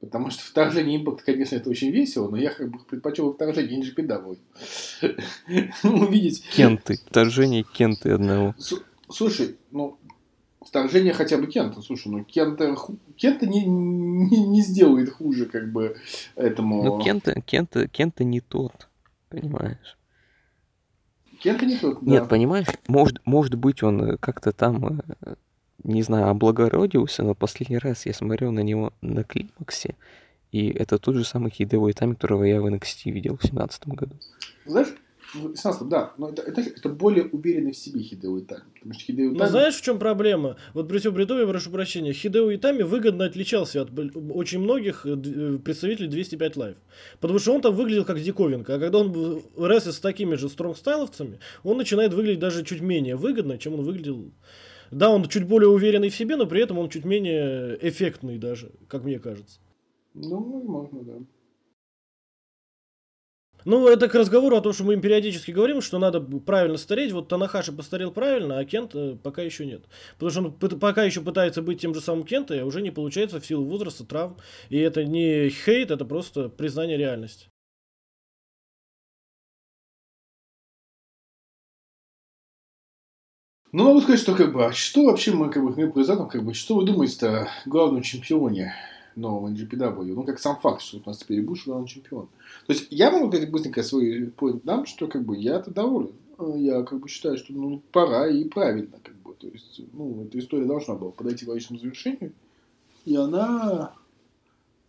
[0.00, 4.38] Потому что вторжение импакт, конечно, это очень весело, но я как бы предпочел вторжение NGPW.
[5.84, 6.42] Увидеть...
[6.50, 6.96] Кенты.
[7.06, 8.54] Вторжение Кенты одного.
[9.10, 9.98] Слушай, ну,
[10.64, 11.82] вторжение хотя бы Кента.
[11.82, 12.74] Слушай, ну Кента,
[13.16, 15.96] Кента не, не, не сделает хуже, как бы,
[16.34, 16.82] этому...
[16.82, 18.88] Ну, Кента, Кента, Кента не тот,
[19.28, 19.98] понимаешь?
[21.40, 22.10] Кента не тот, да.
[22.10, 25.34] Нет, понимаешь, может, может быть, он как-то там, э,
[25.84, 29.96] не знаю, облагородился, но последний раз я смотрел на него на климаксе,
[30.52, 34.16] и это тот же самый Хидео Итами, которого я в NXT видел в 2017 году.
[34.66, 34.88] Знаешь,
[35.34, 38.64] в 16 да, но это, это, это более уверенный в себе Хидео Итами.
[38.74, 40.56] Потому что Хидео Ну, знаешь, в чем проблема?
[40.74, 43.90] Вот при всем при том, я прошу прощения, Хидео Итами выгодно отличался от
[44.32, 46.76] очень многих э, э, представителей 205 Live.
[47.20, 51.38] Потому что он там выглядел как диковинка, а когда он рестлит с такими же стронгстайловцами,
[51.62, 54.32] он начинает выглядеть даже чуть менее выгодно, чем он выглядел.
[54.90, 58.72] Да, он чуть более уверенный в себе, но при этом он чуть менее эффектный даже,
[58.88, 59.60] как мне кажется.
[60.14, 61.26] Ну, возможно, да.
[63.64, 67.12] Ну, это к разговору о том, что мы им периодически говорим, что надо правильно стареть.
[67.12, 69.84] Вот Танахаши постарел правильно, а Кент э, пока еще нет.
[70.18, 73.38] Потому что он пока еще пытается быть тем же самым Кента, а уже не получается
[73.38, 74.38] в силу возраста, травм.
[74.70, 77.49] И это не хейт, это просто признание реальности.
[83.72, 86.44] Ну, могу сказать, что как бы, а что вообще мы как бы мы произойдем, как
[86.44, 88.74] бы, что вы думаете о главном чемпионе
[89.14, 90.12] нового NGPW?
[90.12, 92.28] Ну, как сам факт, что у нас теперь Буш главный чемпион.
[92.66, 96.12] То есть, я могу сказать быстренько свой поинт дам, что как бы я-то доволен.
[96.38, 99.34] Э, Я как бы считаю, что ну, пора и правильно, как бы.
[99.34, 102.32] То есть, ну, эта история должна была подойти к логичному завершению.
[103.04, 103.92] И она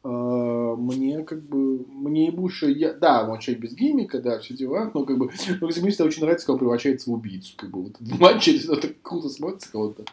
[0.04, 4.90] мне как бы, мне и Буша, я, да, он человек без гиммика, да, все дела,
[4.94, 5.30] но как бы,
[5.62, 8.76] ну, мне очень нравится, когда он превращается в убийцу, как бы, вот этот матч, это
[8.82, 10.08] так круто смотрится, когда он так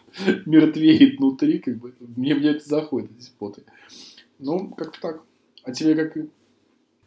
[0.47, 3.63] мертвеет внутри, как бы, мне, мне это заходит, эти споты.
[4.39, 5.23] Ну, как-то так.
[5.65, 6.17] А тебе как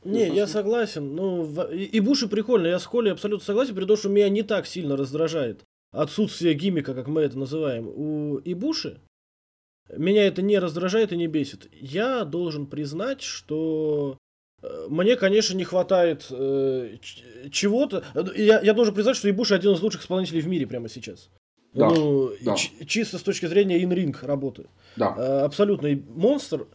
[0.04, 1.16] Не, я согласен.
[1.16, 4.44] Ну, и, и Буши прикольно, я с Колей абсолютно согласен, при том, что меня не
[4.44, 9.00] так сильно раздражает отсутствие гиммика, как мы это называем, у Ибуши.
[9.90, 11.70] Меня это не раздражает и не бесит.
[11.74, 14.18] Я должен признать, что
[14.62, 16.98] э, мне, конечно, не хватает э,
[17.52, 18.04] чего-то.
[18.14, 21.30] Э, Я, я должен признать, что Ибуши один из лучших исполнителей в мире прямо сейчас.
[21.74, 22.56] Да, ну, да.
[22.56, 24.66] чисто с точки зрения ин-ринг работы.
[24.98, 25.16] Да.
[25.18, 26.68] Э, абсолютный монстр.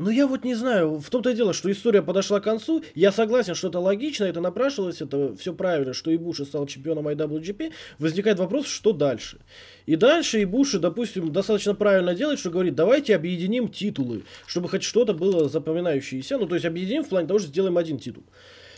[0.00, 2.82] Но я вот не знаю, в том-то и дело, что история подошла к концу.
[2.94, 7.70] Я согласен, что это логично, это напрашивалось, это все правильно, что Ибуши стал чемпионом IWGP.
[7.98, 9.40] Возникает вопрос, что дальше?
[9.84, 15.12] И дальше Ибуши, допустим, достаточно правильно делает, что говорит, давайте объединим титулы, чтобы хоть что-то
[15.12, 16.38] было запоминающееся.
[16.38, 18.24] Ну, то есть объединим в плане того, что сделаем один титул.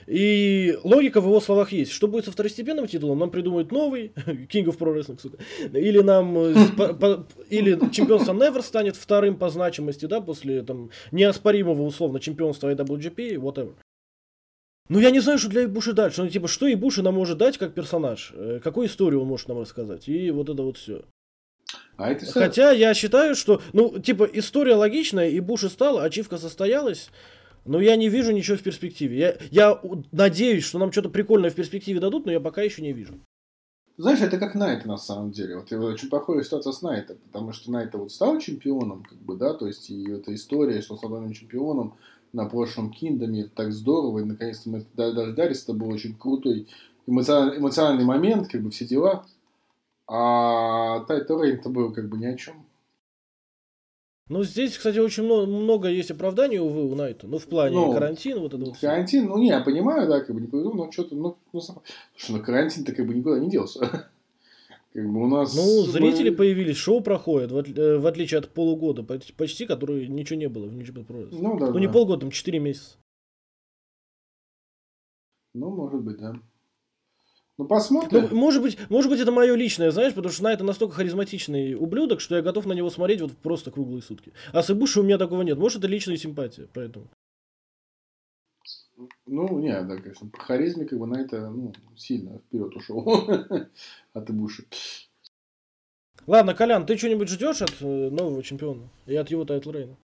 [0.07, 1.93] И логика в его словах есть.
[1.93, 3.19] Что будет со второстепенным титулом?
[3.19, 5.39] Нам придумают новый, King of Pro Wrestling, сука.
[5.73, 10.91] Или нам, э, по- по- или чемпионство Never станет вторым по значимости, да, после там
[11.13, 13.75] неоспоримого условно чемпионства IWGP, whatever.
[14.89, 16.23] Ну, я не знаю, что для Ибуши дальше.
[16.23, 18.33] Ну, типа, что Ибуши нам может дать как персонаж?
[18.35, 20.09] Э, Какую историю он может нам рассказать?
[20.09, 21.05] И вот это вот все.
[21.97, 26.37] А это всё- Хотя я считаю, что, ну, типа, история логичная, и Буши стал, ачивка
[26.37, 27.11] состоялась,
[27.65, 29.19] но я не вижу ничего в перспективе.
[29.19, 32.93] Я, я надеюсь, что нам что-то прикольное в перспективе дадут, но я пока еще не
[32.93, 33.15] вижу.
[33.99, 35.57] Знаешь, это как Найт на самом деле.
[35.57, 39.53] Вот очень похожая ситуация с Найтом, потому что Найт вот стал чемпионом, как бы, да,
[39.53, 41.95] то есть и эта история, что он стал главным чемпионом
[42.33, 46.67] на прошлом Киндоме, это так здорово, и наконец-то мы дождались, это был очень крутой
[47.07, 49.27] эмоциональный, эмоциональный момент, как бы все дела.
[50.09, 52.62] А Тайто Рейн-то был как бы ни о чем.
[54.33, 57.27] Ну, здесь, кстати, очень много, много есть оправданий, увы, у Найта.
[57.27, 58.77] Ну, в плане Ну, карантина, вот это вот.
[58.77, 58.87] всё.
[58.89, 61.83] Карантин, ну не, я понимаю, да, как бы не повезло, но что-то, ну, ну, сам-
[62.17, 63.81] слушай, ну карантин-то как бы никуда не делся.
[64.95, 65.55] Как бы у нас...
[65.57, 69.65] Ну, мы- зрители появились, шоу проходит, в, отли- э, в отличие от полугода, поч- почти,
[69.67, 71.29] который ничего не было в Wrestling.
[71.33, 71.93] Ну, да, Ну, не да.
[71.95, 72.97] полгода, там 4 месяца.
[75.55, 76.35] Ну, может быть, да.
[77.59, 78.29] Ну, посмотрим.
[78.31, 82.21] Ну, может быть, может быть, это мое личное, знаешь, потому что Найто настолько харизматичный ублюдок,
[82.21, 84.33] что я готов на него смотреть вот просто круглые сутки.
[84.53, 85.59] А с Ибуши у меня такого нет.
[85.59, 87.09] Может, это личная симпатия, поэтому.
[89.27, 93.05] Ну, не, да, конечно, по харизме как бы Найто, ну, сильно вперед ушел
[94.13, 94.67] от Ибуши.
[96.27, 99.97] Ладно, Колян, ты что-нибудь ждешь от э, нового чемпиона и от его title reign а?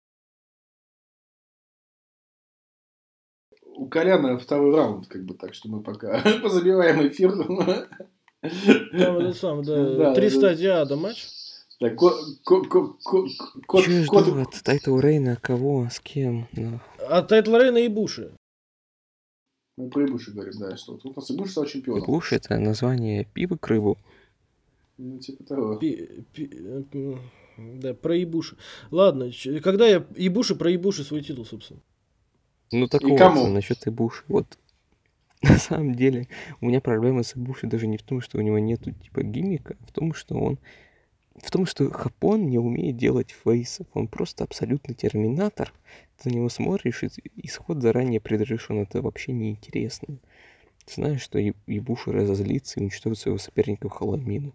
[3.78, 7.32] У Коляна второй раунд, как бы, так что мы пока позабиваем эфир.
[7.36, 10.36] Там этот сам, да, Да, три да.
[10.36, 11.26] стадии ада матч.
[11.80, 12.10] Так, ко-
[12.44, 13.28] ко- ко- ко-
[13.66, 15.36] кот- Че кот- жду от Тайтл Рейна?
[15.36, 15.88] Кого?
[15.90, 16.48] С кем?
[17.08, 18.32] А Тайтл Рейна и Буши.
[19.76, 22.04] Мы про Ибуши говорим, да, что тут у нас Ибуши стал чемпионом.
[22.04, 23.96] Буш это название пива к рыбу.
[24.96, 25.76] Ну, типа того.
[25.76, 27.14] Пи- пи- э,
[27.56, 28.56] Да, про Ибуши.
[28.90, 29.30] Ладно,
[29.62, 31.80] когда я Ибуши про Ибуши свой титул, собственно.
[32.72, 33.46] Ну так вот, кому?
[33.48, 34.24] насчет Ибуши.
[34.28, 34.58] Вот
[35.42, 36.26] на самом деле
[36.60, 39.76] у меня проблема с Ибуши даже не в том, что у него нету типа гиммика,
[39.80, 40.58] а в том, что он
[41.42, 43.86] в том, что Хапон не умеет делать фейсов.
[43.94, 45.72] Он просто абсолютный терминатор.
[46.20, 48.80] Ты на него смотришь, и исход заранее предрешен.
[48.82, 50.16] Это вообще неинтересно.
[50.84, 54.52] Ты знаешь, что И- Ибуши разозлится и уничтожит своего соперника в Халамину.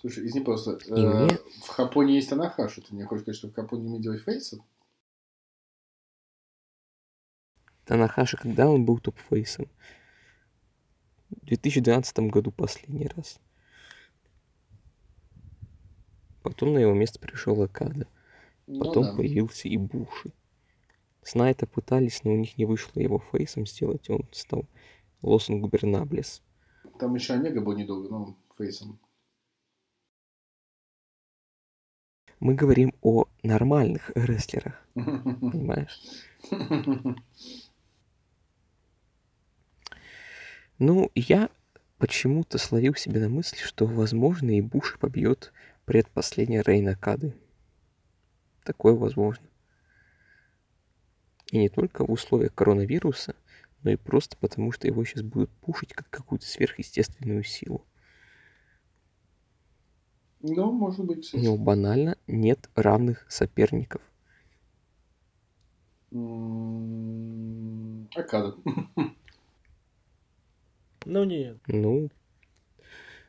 [0.00, 3.48] Слушай, извини просто, И э, мне- в Хапоне есть Танахашу, ты мне хочешь сказать, что
[3.48, 4.60] в Хапоне не умеет делать фейсов?
[7.84, 9.68] Танахаши, когда он был топ-фейсом?
[11.30, 13.40] В 2012 году последний раз.
[16.42, 18.06] Потом на его место пришел Акада.
[18.66, 19.14] Ну Потом да.
[19.14, 20.32] появился и Буши.
[21.22, 24.08] С Найта пытались, но у них не вышло его фейсом сделать.
[24.10, 24.66] Он стал
[25.22, 26.42] Лосом Губернаблес.
[26.98, 29.00] Там еще Омега был недолго, ну, фейсом.
[32.40, 35.98] Мы говорим о нормальных рестлерах, понимаешь?
[40.78, 41.50] Ну, я
[41.98, 45.52] почему-то словил себе на мысли, что, возможно, и Буши побьет
[45.84, 47.34] предпоследний Рейна Кады.
[48.64, 49.46] Такое возможно.
[51.52, 53.36] И не только в условиях коронавируса,
[53.82, 57.86] но и просто потому, что его сейчас будут пушить как какую-то сверхъестественную силу.
[60.40, 64.02] Ну, может быть, У него банально нет равных соперников.
[66.12, 68.56] М, Акада.
[71.04, 71.58] Ну нет.
[71.66, 72.08] Ну,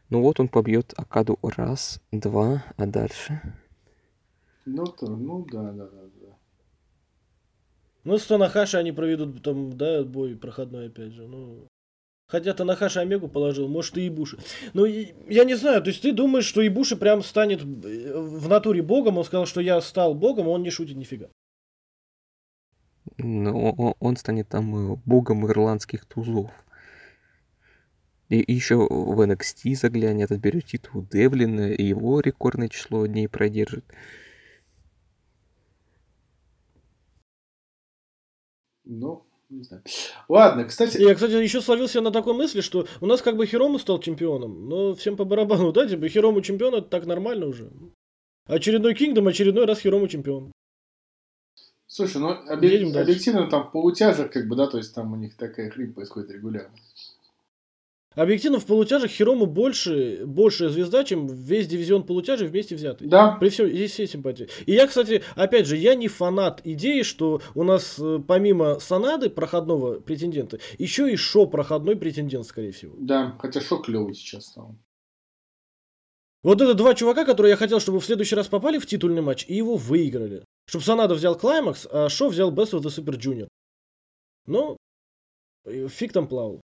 [0.09, 3.41] ну вот он побьет Акаду раз, два, а дальше.
[4.65, 6.38] Ну, то, ну, да, да, да, да.
[8.03, 11.27] Ну, с Танахаши они проведут там, да, бой проходной опять же.
[11.27, 11.67] Ну,
[12.27, 14.38] хотя Танахаши Омегу положил, может и Ибуши.
[14.73, 18.81] Ну, я не знаю, то есть ты думаешь, что Ибуши прям станет э, в натуре
[18.81, 21.27] богом, он сказал, что я стал богом, а он не шутит нифига.
[23.17, 26.51] Но о- он станет там э, богом ирландских тузов.
[28.29, 33.85] И еще в NXT заглянет, отберет титул Девлина, и его рекордное число дней продержит.
[38.83, 39.83] Ну, не знаю.
[40.27, 43.77] Ладно, кстати, Я, кстати, еще словился на такой мысли, что у нас как бы Хирому
[43.77, 47.71] стал чемпионом, но всем по барабану, да, типа Хирому чемпион, это так нормально уже.
[48.47, 50.51] Очередной Кингдом, очередной раз Хирому чемпион.
[51.88, 52.99] слушай, ну, дальше.
[52.99, 56.31] объективно там в полутяжах, как бы, да, то есть там у них такая хрень происходит
[56.31, 56.75] регулярно.
[58.15, 63.08] Объективно в полутяжах Хирому больше, большая звезда, чем весь дивизион полутяжей вместе взятый.
[63.08, 64.47] Да, При всем, есть все симпатии.
[64.65, 69.30] И я, кстати, опять же, я не фанат идеи, что у нас э, помимо Санады,
[69.30, 72.95] проходного претендента, еще и Шо проходной претендент, скорее всего.
[72.97, 74.75] да, хотя шок клевый сейчас стал.
[76.43, 79.45] Вот это два чувака, которые я хотел, чтобы в следующий раз попали в титульный матч
[79.47, 80.45] и его выиграли.
[80.67, 83.47] Чтобы Санада взял Клаймакс, а Шо взял Best of the Super Junior.
[84.45, 84.78] Ну,
[85.65, 86.62] э, фиг там плавал.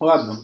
[0.00, 0.38] Ладно,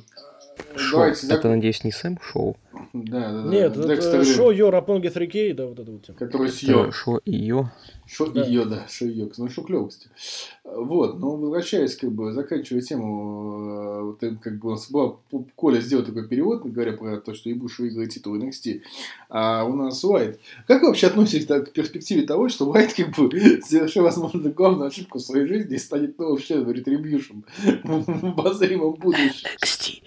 [0.76, 1.00] Шоу.
[1.00, 2.56] давайте Это, зак- надеюсь, не Сэм Шоу.
[2.92, 3.50] Да, да, да.
[3.50, 6.18] Нет, Декстер это Шо, Йо, Рапонги 3K, да, вот это вот тема.
[6.18, 6.90] Который с Йо.
[6.92, 7.70] Шо и Йо.
[8.06, 8.44] Шо Да.
[8.44, 9.30] ее, да, шо ее.
[9.36, 10.10] Ну, шо клево, кстати.
[10.64, 15.16] Вот, но возвращаясь, как бы, заканчивая тему, э, вот, как бы у нас была,
[15.56, 18.82] Коля сделал такой перевод, говоря про то, что Ибуш выиграет титул NXT,
[19.30, 20.38] а у нас Уайт.
[20.66, 23.30] Как вы вообще относитесь к перспективе того, что Уайт, как бы,
[23.62, 27.44] совершил, возможно, главную ошибку в своей жизни и станет новым членом Retribution
[27.82, 29.48] в обозримом будущем?
[29.62, 30.02] NXT.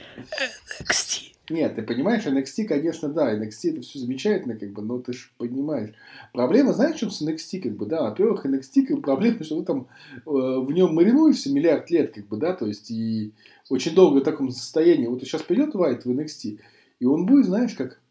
[0.82, 1.37] NXT.
[1.50, 5.30] Нет, ты понимаешь, NXT, конечно, да, NXT это все замечательно, как бы, но ты же
[5.38, 5.94] понимаешь.
[6.34, 9.58] Проблема, знаешь, в чем с NXT, как бы, да, во-первых, NXT, как бы, проблема, что
[9.58, 13.34] вы там э, в нем маринуешься миллиард лет, как бы, да, то есть, и
[13.70, 15.08] очень долго в таком состоянии.
[15.08, 16.60] Вот сейчас придет Вайт в NXT,
[17.00, 18.02] и он будет, знаешь, как,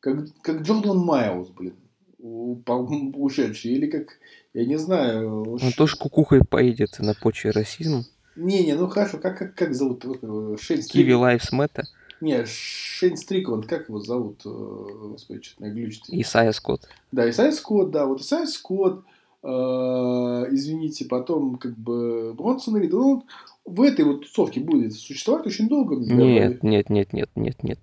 [0.00, 1.74] как, как Джордан Майлз, блин,
[2.18, 4.18] ушедший, или как,
[4.52, 5.52] я не знаю...
[5.52, 8.04] уж- Он тоже кукухой поедет на почве расизма.
[8.38, 11.16] Не-не, ну хорошо, как, как, как зовут этого Шейн Киви Стрик?
[11.16, 11.84] Lives Matter.
[12.20, 14.40] Не, Шейн Стрикланд, как его зовут?
[14.44, 16.04] Э, Господи, что-то меня глючит.
[16.08, 16.88] Исайя Скотт.
[17.12, 19.04] Да, Исайя Скотт, да, вот Исайя Скотт,
[19.42, 23.24] э, извините, потом как бы Бронсон Рид, он
[23.64, 25.96] в этой вот тусовке будет существовать очень долго.
[25.96, 27.78] Нет, нет, нет, нет, нет, нет.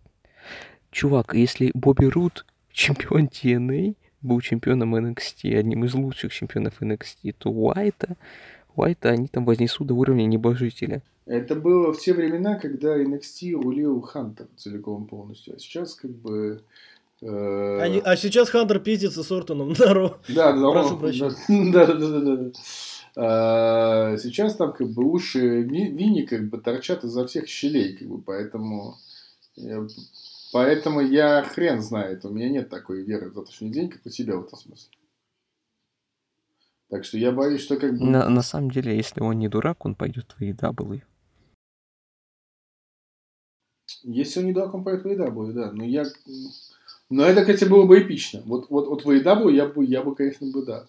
[0.92, 7.52] Чувак, если Бобби Рут, чемпион TNA, был чемпионом NXT, одним из лучших чемпионов NXT, то
[7.52, 8.16] Уайта,
[8.76, 11.02] Уайта они там вознесут до уровня небожителя.
[11.26, 15.56] Это было в те времена, когда NXT рулил Хантер целиком полностью.
[15.56, 16.62] А сейчас как бы...
[17.22, 20.18] э, Они- а сейчас Хантер пиздится с Ортоном на Ро.
[20.30, 21.72] Да, да, Прошу да, прощения.
[21.74, 22.52] да, да, да, да, да.
[23.18, 28.08] А, Сейчас там как бы уши Ви- Винни как бы торчат изо всех щелей, как
[28.10, 28.98] бы, поэтому
[29.56, 29.88] я,
[30.52, 34.36] поэтому я хрен знает, у меня нет такой веры в завтрашний день, как у тебя
[34.36, 34.90] в этом смысле.
[36.90, 38.06] Так что я боюсь, что как бы...
[38.06, 41.02] На, на самом деле, если он не дурак, он пойдет в AEW.
[44.04, 45.72] Если он не дурак, он пойдет в AEW, да.
[45.72, 46.06] Но я...
[47.10, 48.42] Но это, кстати, было бы эпично.
[48.46, 50.88] Вот, вот, вот в AEW я бы, я бы, конечно, бы, да,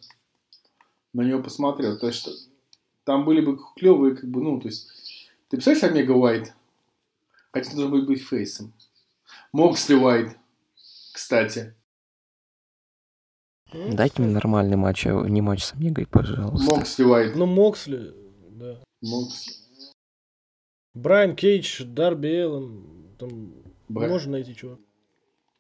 [1.13, 1.99] на него посмотрел.
[1.99, 2.51] То есть,
[3.05, 4.89] там были бы клевые, как бы, ну, то есть...
[5.49, 6.53] Ты представляешь Омега Уайт?
[7.53, 8.73] Хотя должен быть, быть фейсом.
[9.53, 10.37] Моксли Уайт,
[11.13, 11.75] кстати.
[13.93, 16.71] Дайте мне нормальный матч, а не матч с Омегой, пожалуйста.
[16.71, 17.37] Моксли Уайт.
[17.37, 18.13] Ну, Моксли,
[18.51, 18.81] да.
[19.03, 19.53] Моксли.
[20.95, 23.15] Брайан Кейдж, Дарби Эллен.
[23.19, 23.55] Там
[23.89, 24.79] Бра- можно найти чего.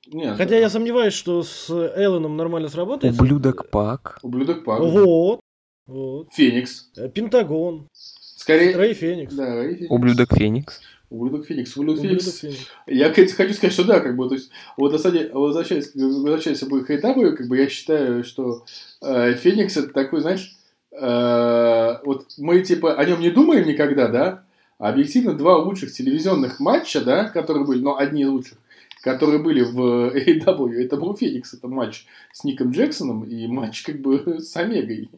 [0.06, 3.20] Нет, Хотя я сомневаюсь, что с Элленом нормально сработает.
[3.20, 4.18] Ублюдок Пак.
[4.22, 4.80] Ублюдок Пак.
[4.80, 5.40] Вот.
[5.86, 6.32] Вот.
[6.32, 6.90] Феникс.
[6.96, 7.88] Э, Пентагон.
[7.92, 8.76] Скорее...
[8.76, 9.34] Рэй Феникс.
[9.34, 9.90] Да, Рэй Феникс.
[9.90, 10.80] Ублюдок Феникс.
[11.10, 11.76] Ублюдок Феникс.
[11.76, 12.40] Ублюдок Ублюдок Феникс.
[12.40, 12.66] Феникс.
[12.86, 15.94] Я кстати, хочу сказать, что да, как бы, то есть, вот на самом деле, возвращаясь,
[15.94, 18.64] возвращаясь к Хейтабу, как бы я считаю, что
[19.02, 20.56] э, Феникс это такой, знаешь,
[20.90, 24.44] э, вот мы типа о нем не думаем никогда, да,
[24.78, 28.58] а объективно два лучших телевизионных матча, да, которые были, но одни из лучших,
[29.02, 34.00] которые были в AEW, это был Феникс, это матч с Ником Джексоном и матч как
[34.00, 35.08] бы с Омегой.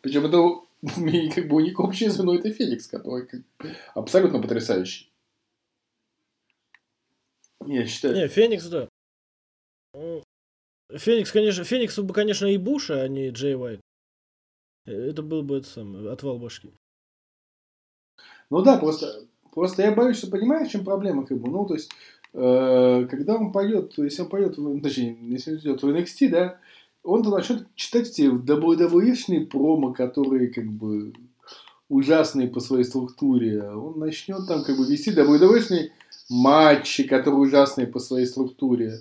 [0.00, 0.63] Причем это
[1.06, 3.26] и как бы у них общее звено это Феникс, который
[3.94, 5.10] абсолютно потрясающий.
[7.66, 8.14] Я считаю.
[8.14, 8.88] Не, Феникс, да.
[9.94, 10.22] М,
[10.92, 13.80] Феникс, конечно, Феникс бы, конечно, и Буша, а не Джей Уайт.
[14.86, 16.74] Это был бы это самое, отвал башки.
[18.50, 21.74] Ну да, просто, просто я боюсь, что понимаешь, в чем проблема, как бы, ну, то
[21.74, 21.90] есть,
[22.34, 26.28] э, когда он поет, то есть он поет, в- точнее, если он идет в NXT,
[26.28, 26.60] да,
[27.04, 31.12] он-то начнет читать эти WWE-шные промо, которые, как бы,
[31.88, 33.62] ужасные по своей структуре.
[33.62, 35.90] Он начнет там, как бы, вести WWE-шные
[36.30, 39.00] матчи, которые ужасные по своей структуре.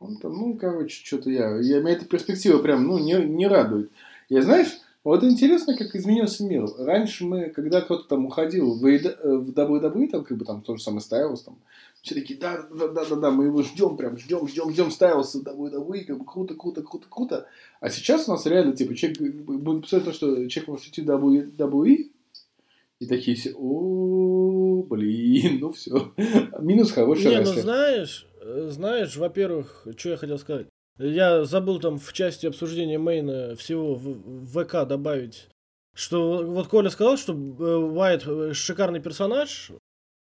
[0.00, 3.90] Он там, ну, короче, что-то я, я, меня эта перспектива прям, ну, не, не радует.
[4.30, 6.66] Я, знаешь, вот интересно, как изменился мир.
[6.78, 10.78] Раньше мы, когда кто-то там уходил в, э, в WWE, там, как бы там тот
[10.78, 11.58] же самый Стайлс, там,
[12.02, 15.38] все такие, да, да, да, да, да, мы его ждем, прям ждем, ждем, ждем Стайлса
[15.38, 17.46] в WWE, как бы круто, круто, круто, круто.
[17.80, 22.10] А сейчас у нас реально, типа, человек будет писать то, что человек может идти WWE,
[23.00, 26.12] и такие все, о, блин, ну все.
[26.60, 30.66] Минус хороший Не, ну знаешь, знаешь, во-первых, что я хотел сказать.
[30.98, 35.48] Я забыл там в части обсуждения Мейна всего в, в ВК добавить,
[35.94, 39.70] что вот Коля сказал, что э, Уайт э, шикарный персонаж,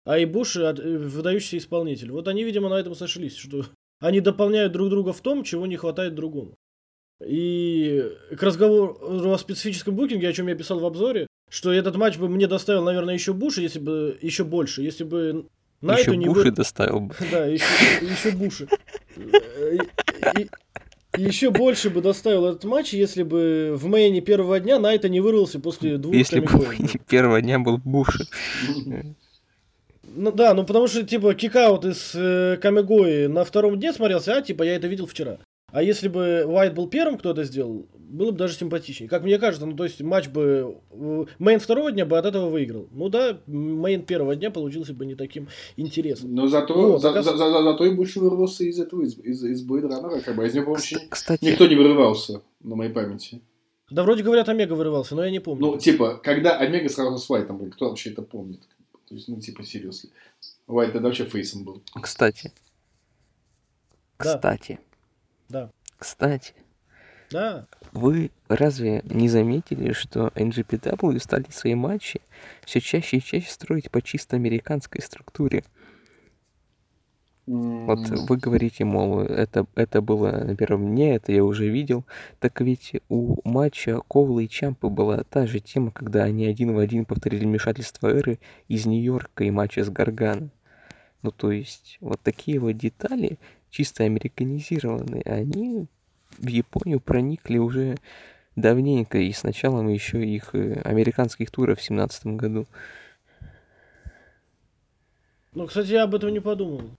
[0.07, 2.13] а и Буш э, выдающийся исполнитель.
[2.13, 3.67] Вот они, видимо, на этом сошлись, что
[4.01, 6.55] они дополняют друг друга в том, чего не хватает другому.
[7.27, 8.03] И
[8.37, 12.29] к разговору о специфическом букинге, о чем я писал в обзоре, что этот матч бы
[12.29, 15.47] мне доставил, наверное, еще Буша, если бы еще больше, если бы
[15.81, 17.15] Найто Еще не Буши вы- доставил бы.
[17.33, 17.65] да, еще,
[18.01, 18.69] еще Буши.
[21.17, 25.59] еще больше бы доставил этот матч, если бы в мейне первого дня Найто не вырвался
[25.59, 26.49] после двух Если бы
[27.09, 28.25] первого дня был Буши.
[30.15, 34.43] Ну да, ну потому что, типа, kickout из э, Камигое на втором дне смотрелся, а,
[34.43, 35.39] типа, я это видел вчера.
[35.73, 39.11] А если бы Уайт был первым, кто это сделал, было бы даже симпатичнее.
[39.11, 40.77] Как мне кажется, ну то есть матч бы...
[40.93, 42.87] э, Мейн второго дня бы от этого выиграл.
[42.93, 46.35] Ну да, мейн первого дня получился бы не таким интересным.
[46.35, 49.43] Но зато, Ну, за, так за- за- зато и больше вырвался из этого, из, из,
[49.43, 52.93] из Runner, как бы, а из него вообще Кс- Кстати, никто не вырывался, на моей
[52.93, 53.43] памяти.
[53.91, 55.67] Да вроде говорят, Омега вырывался, но я не помню.
[55.67, 58.61] Ну, типа, когда Омега сразу с Уайтом был, кто вообще это помнит?
[59.09, 60.11] То есть, ну, типа, серьезно.
[60.67, 61.83] Уайт тогда вообще фейсом был.
[62.01, 62.53] кстати.
[64.19, 64.35] Да.
[64.35, 64.81] Кстати.
[65.49, 65.71] Да.
[65.99, 66.55] Кстати.
[67.31, 67.67] Да.
[67.93, 72.21] Вы разве не заметили, что NGPW стали свои матчи
[72.65, 75.65] все чаще и чаще строить по чисто американской структуре?
[77.47, 82.05] Вот вы говорите, мол, это, это было на первом дне, это я уже видел.
[82.41, 86.79] Так ведь у матча Коула и Чампа была та же тема, когда они один в
[86.79, 90.51] один повторили вмешательство Эры из Нью-Йорка и матча с Гаргана.
[91.23, 93.39] Ну, то есть, вот такие вот детали,
[93.71, 95.87] чисто американизированные, они
[96.39, 97.97] в Японию проникли уже
[98.57, 102.67] давненько, и с началом еще их э, американских туров в семнадцатом году.
[105.55, 106.91] Ну, кстати, я об этом не подумал.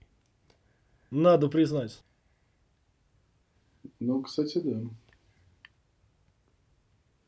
[1.10, 2.02] Надо признать.
[4.00, 4.80] Ну, кстати, да.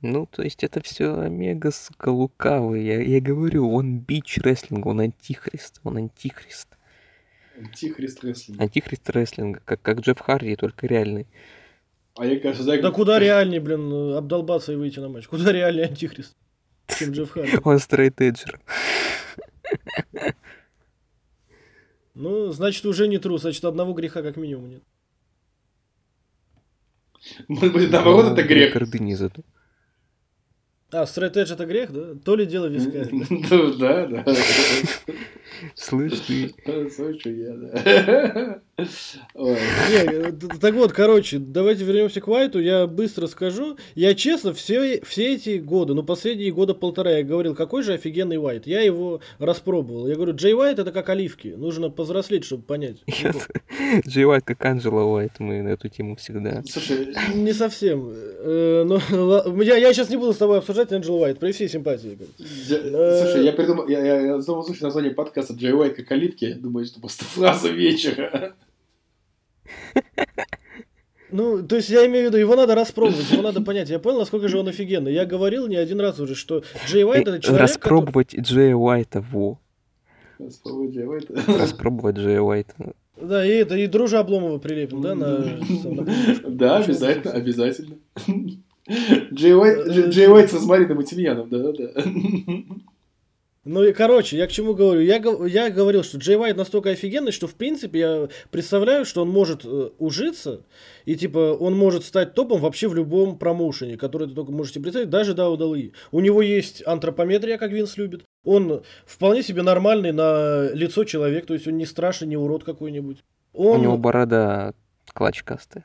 [0.03, 2.85] Ну, то есть это все омега, сука, лукавый.
[2.85, 6.69] Я, я говорю, он бич рестлинга, он антихрист, он антихрист.
[7.59, 8.61] Антихрист рестлинг.
[8.61, 11.27] Антихрист рестлинга, как, как Джефф Харди, только реальный.
[12.17, 15.27] А я, кажется, знаешь, Да куда реальнее, блин, обдолбаться и выйти на матч?
[15.27, 16.35] Куда реальнее антихрист,
[16.87, 17.59] чем Джефф Харди?
[17.65, 18.59] Он straight edger.
[22.21, 24.83] Ну, значит, уже не трус, значит, одного греха как минимум нет.
[27.49, 28.75] Может быть, наоборот, это грех.
[28.75, 29.43] Гордыни зато.
[30.93, 32.15] А, стрейт эдж это грех, да?
[32.25, 33.09] То ли дело вискарь.
[33.79, 34.07] да?
[34.07, 34.25] Да.
[35.75, 36.55] Слышь ты,
[36.91, 38.61] Слышу я, да.
[39.35, 42.61] Не, т- так вот, короче, давайте вернемся к Уайту.
[42.61, 43.77] Я быстро скажу.
[43.95, 48.39] Я честно, все, все эти годы, ну последние года полтора, я говорил, какой же офигенный
[48.39, 48.67] Уайт.
[48.67, 50.09] Я его распробовал.
[50.09, 51.49] Я говорю, Джей Уайт это как оливки.
[51.49, 52.97] Нужно повзрослеть, чтобы понять.
[54.07, 56.63] Джей Уайт как Анджела Уайт, мы на эту тему всегда.
[56.67, 58.11] Слушай, Не совсем.
[58.13, 62.19] Э, но я сейчас не буду с тобой обсуждать Энджел Уайт, при всей симпатии.
[62.39, 66.53] я- слушай, я придумал, я, я, я снова слышу название подкаста Джей Уайт как оливки.
[66.55, 68.55] Думаю, что просто фраза вечера.
[71.33, 73.89] Ну, то есть я имею в виду, его надо распробовать, его надо понять.
[73.89, 75.13] Я понял, насколько же он офигенный.
[75.13, 79.25] Я говорил не один раз уже, что Джей Уайт это человек, который- Распробовать Джея Уайта,
[79.31, 79.61] во.
[80.39, 81.31] Попробуй Джей Уайт.
[81.47, 82.75] Распробовать Джея Уайта.
[83.21, 85.45] Да, и это, и дружа Обломова прилепим, да, на...
[86.49, 87.97] Да, обязательно, обязательно.
[88.89, 92.03] Джей Уайт, с Розмарином и тимьяном, да-да-да.
[93.67, 95.03] Ну и короче, я к чему говорю?
[95.03, 95.17] Я,
[95.47, 99.67] я говорил, что Джей Уайт настолько офигенный, что в принципе я представляю, что он может
[99.67, 100.63] э, ужиться,
[101.05, 105.11] и типа он может стать топом вообще в любом промоушене, который ты только можете представить,
[105.11, 105.93] даже WWE.
[106.11, 108.25] У него есть антропометрия, как Винс любит.
[108.45, 113.19] Он вполне себе нормальный на лицо человек, то есть он не страшный, не урод какой-нибудь.
[113.53, 114.73] У Он, него борода
[115.13, 115.85] клачкастая.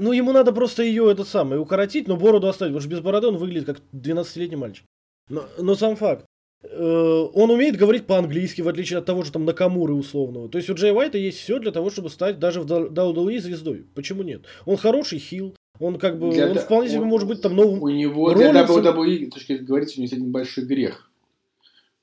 [0.00, 3.28] Ну ему надо просто ее этот самый укоротить, но бороду оставить, потому что без бороды
[3.28, 4.84] он выглядит как 12-летний мальчик.
[5.28, 6.24] Но, но сам факт.
[6.62, 10.48] Э, Он умеет говорить по-английски, в отличие от того же там Накамуры условного.
[10.48, 13.86] То есть у Джей Уайта есть все для того, чтобы стать даже в WWE звездой.
[13.94, 14.42] Почему нет?
[14.66, 17.56] Он хороший хил, он как бы, Для он да- вполне себе он- может быть там
[17.56, 17.82] новым...
[17.82, 21.10] У него для WWE, точки говорить, у него есть один большой грех.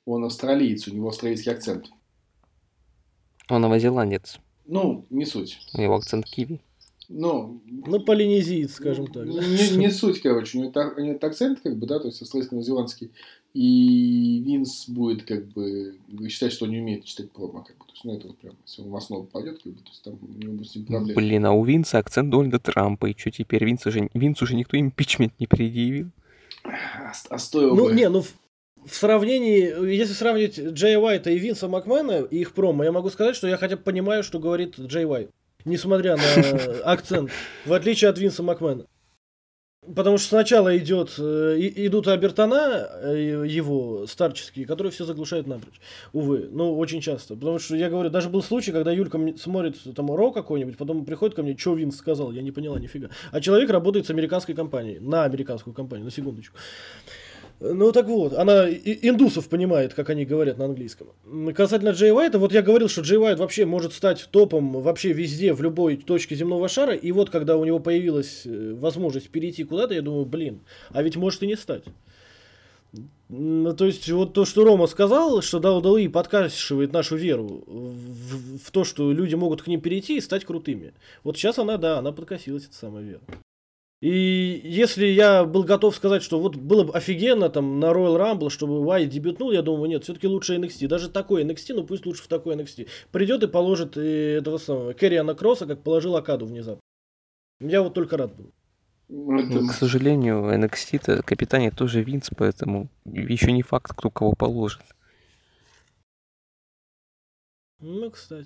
[0.05, 1.85] Он австралиец, у него австралийский акцент.
[3.49, 4.39] Он новозеландец.
[4.65, 5.59] Ну, не суть.
[5.73, 6.61] У него акцент киви.
[7.09, 9.25] Ну, Ну, полинезиец, скажем так.
[9.25, 9.41] да.
[9.45, 10.57] Не, не суть, короче.
[10.57, 13.11] У него, у него акцент, как бы, да, то есть австралийско-новозеландский.
[13.53, 15.95] И Винс будет, как бы,
[16.29, 17.85] считать, что он не умеет читать промо, как бы.
[17.85, 20.03] То есть, ну, это вот прям, если он в основу пойдет, как бы, то есть,
[20.03, 21.15] там у него будет с ним проблемы.
[21.15, 23.07] Блин, а у Винса акцент Дональда Трампа.
[23.07, 23.63] И что теперь?
[23.63, 26.07] Винс уже, Винс уже никто импичмент не предъявил.
[26.65, 27.93] А, а стоило Ну, бы.
[27.93, 32.91] не, ну в, сравнении, если сравнить Джея Уайта и Винса Макмена и их промо, я
[32.91, 35.31] могу сказать, что я хотя бы понимаю, что говорит Джей Уайт.
[35.67, 36.23] Несмотря на
[36.85, 37.29] акцент,
[37.65, 38.85] в отличие от Винса Макмена.
[39.95, 45.79] Потому что сначала идет, э, и- идут обертона э, его старческие, которые все заглушают напрочь.
[46.13, 47.35] Увы, ну очень часто.
[47.35, 51.35] Потому что я говорю, даже был случай, когда Юлька смотрит там Ро какой-нибудь, потом приходит
[51.35, 53.09] ко мне, что Винс сказал, я не поняла нифига.
[53.31, 56.57] А человек работает с американской компанией, на американскую компанию, на секундочку.
[57.59, 61.07] Ну так вот, она индусов понимает, как они говорят на английском.
[61.55, 65.53] Касательно Джей Уайта, вот я говорил, что Джей Уайт вообще может стать топом вообще везде,
[65.53, 66.93] в любой точке земного шара.
[66.93, 71.15] И вот когда у него появилась э, возможность перейти куда-то, я думаю, блин, а ведь
[71.15, 71.83] может и не стать.
[73.29, 78.71] Ну, то есть, вот то, что Рома сказал, что WWE подкашивает нашу веру в, в
[78.71, 80.93] то, что люди могут к ним перейти и стать крутыми.
[81.23, 83.21] Вот сейчас она, да, она подкосилась, эта самая вера.
[83.99, 88.49] И если я был готов сказать, что вот было бы офигенно там на Royal Rumble,
[88.51, 90.87] чтобы Уайт дебютнул, я думаю, нет, все-таки лучше NXT.
[90.87, 92.87] Даже такой NXT, ну пусть лучше в такой NXT.
[93.11, 96.79] Придет и положит э, этого самого Керриана Кросса, как положил Акаду внезапно.
[97.59, 98.51] Я вот только рад был.
[99.39, 104.81] Это- Ну, к сожалению, NXT-то капитане тоже Винс, поэтому еще не факт, кто кого положит.
[107.79, 108.45] Ну, кстати.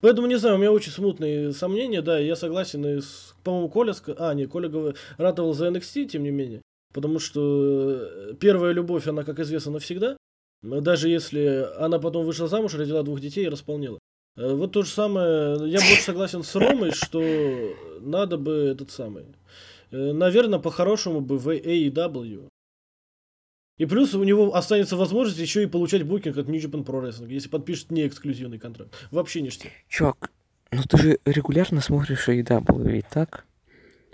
[0.00, 3.94] Поэтому, не знаю, у меня очень смутные сомнения, да, я согласен и с, по-моему, Коля,
[4.18, 6.62] а, не, Коля гов- ратовал за NXT, тем не менее,
[6.94, 7.40] потому что
[8.30, 10.16] э, первая любовь, она, как известно, навсегда,
[10.62, 13.98] даже если она потом вышла замуж, родила двух детей и располнела.
[14.36, 17.20] Э, Вот то же самое, я больше согласен с Ромой, что
[18.00, 19.24] надо бы этот самый,
[19.90, 22.46] э, наверное, по-хорошему бы в AEW.
[23.78, 27.32] И плюс у него останется возможность еще и получать букинг от New Japan Pro Wrestling,
[27.32, 28.92] если подпишет не эксклюзивный контракт.
[29.12, 29.70] Вообще ништяк.
[29.88, 30.30] Чувак,
[30.72, 33.44] ну ты же регулярно смотришь AEW, ведь так?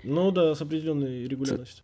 [0.03, 1.83] Ну да, с определенной регулярностью.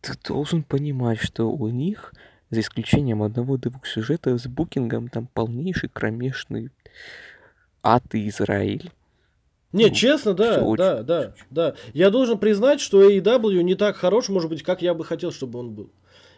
[0.00, 2.14] Ты должен понимать, что у них,
[2.48, 6.70] за исключением одного-двух сюжетов, с букингом там полнейший кромешный
[7.82, 8.90] ад и Израиль.
[9.72, 11.74] Не, Ну, честно, да, очень- да, да, да.
[11.92, 15.58] Я должен признать, что AEW не так хорош, может быть, как я бы хотел, чтобы
[15.60, 15.92] он был.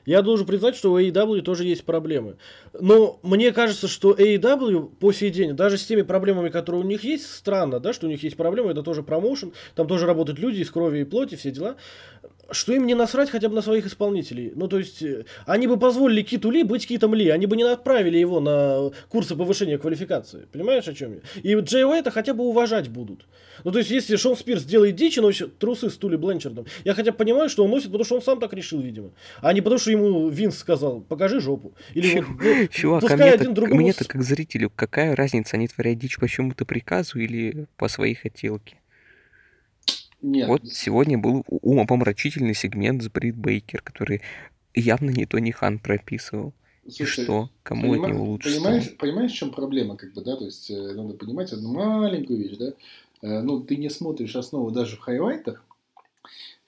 [0.04, 2.36] Я должен признать, что у AEW тоже есть проблемы.
[2.78, 7.04] Но мне кажется, что AEW по сей день, даже с теми проблемами, которые у них
[7.04, 10.60] есть, странно, да, что у них есть проблемы, это тоже промоушен, там тоже работают люди
[10.60, 11.76] из крови и плоти, все дела,
[12.50, 14.52] что им не насрать хотя бы на своих исполнителей.
[14.54, 17.62] Ну, то есть, э, они бы позволили Киту Ли быть Китом Ли, они бы не
[17.62, 20.46] отправили его на курсы повышения квалификации.
[20.52, 21.20] Понимаешь, о чем я?
[21.42, 23.26] И Джей Уайта хотя бы уважать будут.
[23.64, 26.94] Ну, то есть, если Шон Спирс делает дичь и носит трусы с Тули Бленчардом, я
[26.94, 29.10] хотя бы понимаю, что он носит, потому что он сам так решил, видимо.
[29.40, 31.72] А не потому, что ему Винс сказал, покажи жопу.
[31.94, 35.68] Или вот, ну, Чувак, а пускай один другому мне-то с- как зрителю, какая разница, они
[35.68, 38.76] творят дичь по чему-то приказу или по своей хотелке?
[40.20, 40.46] Нет.
[40.48, 44.22] Вот сегодня был умопомрачительный сегмент с Брит Бейкер, который
[44.74, 46.54] явно не то не хан прописывал.
[46.84, 47.50] И Слушай, что?
[47.62, 48.96] Кому от Понима- него лучше Понимаешь, стало?
[48.98, 52.56] понимаешь, в чем проблема, как бы, да, то есть э, надо понимать одну маленькую вещь,
[52.56, 52.72] да.
[53.22, 55.64] Э, ну, ты не смотришь основу даже в хайлайтах.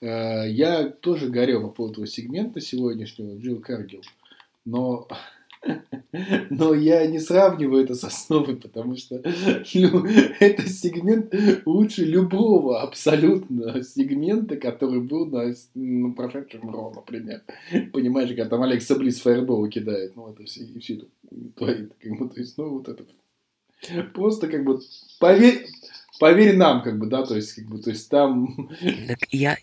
[0.01, 4.03] Э, я тоже горел по поводу этого сегмента сегодняшнего, Джилл Каргил,
[4.65, 5.09] но,
[6.51, 9.17] но я не сравниваю это с основой, потому что
[9.75, 10.07] ну,
[10.39, 11.35] это сегмент
[11.67, 17.43] лучше любого абсолютно сегмента, который был на, на прошедшем Ро, например.
[17.93, 21.07] Понимаешь, когда там Алекса Близ фаербол кидает, ну, это все, и все это
[21.57, 21.93] творит.
[22.01, 23.05] Как бы, то есть, ну, вот это
[24.13, 24.81] просто как бы
[25.19, 25.67] поверь,
[26.19, 28.71] поверь нам, как бы, да, то есть, как бы, то есть там
[29.09, 29.57] Так я...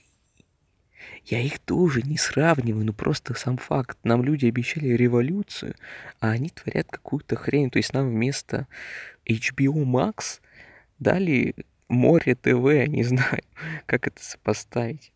[1.25, 3.97] Я их тоже не сравниваю, ну просто сам факт.
[4.03, 5.75] Нам люди обещали революцию,
[6.19, 7.69] а они творят какую-то хрень.
[7.69, 8.67] То есть нам вместо
[9.27, 10.39] HBO Max
[10.97, 11.55] дали
[11.87, 13.43] море ТВ, не знаю,
[13.85, 15.11] как это сопоставить.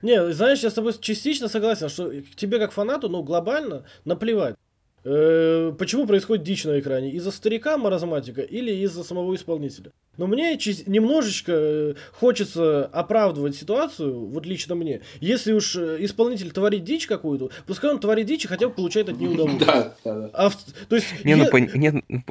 [0.00, 4.56] Не, знаешь, я с тобой частично согласен, что тебе как фанату, ну, глобально наплевать.
[5.04, 7.10] Э, Почему происходит дичь на экране?
[7.12, 9.92] Из-за старика маразматика или из-за самого исполнителя?
[10.16, 15.00] Но мне немножечко э, хочется оправдывать ситуацию, вот лично мне.
[15.20, 19.08] Если уж э, исполнитель творит дичь какую-то, пускай он творит дичь и хотя бы получает
[19.08, 19.66] от нее удовольствие.
[19.66, 20.50] да, да, да.
[20.88, 22.24] То есть, Не, ну, ну,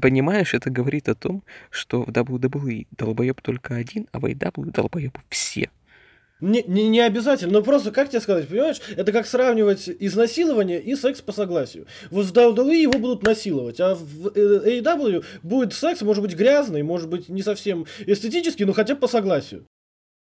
[0.00, 5.20] понимаешь, это говорит о том, что в WWE долбоеб только один, а в AEW долбоебы
[5.28, 5.70] все.
[6.40, 10.94] Не, не, не обязательно, но просто, как тебе сказать, понимаешь, это как сравнивать изнасилование и
[10.94, 11.86] секс по согласию.
[12.10, 16.84] Вот в WWE его будут насиловать, а в э, AEW будет секс, может быть, грязный,
[16.84, 19.66] может быть, не совсем эстетический, но хотя бы по согласию.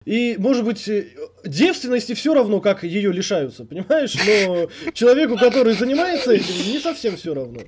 [0.04, 1.08] И, может быть, э,
[1.44, 4.14] девственности все равно, как ее лишаются, понимаешь?
[4.24, 7.60] Но человеку, который занимается этим, не совсем все равно.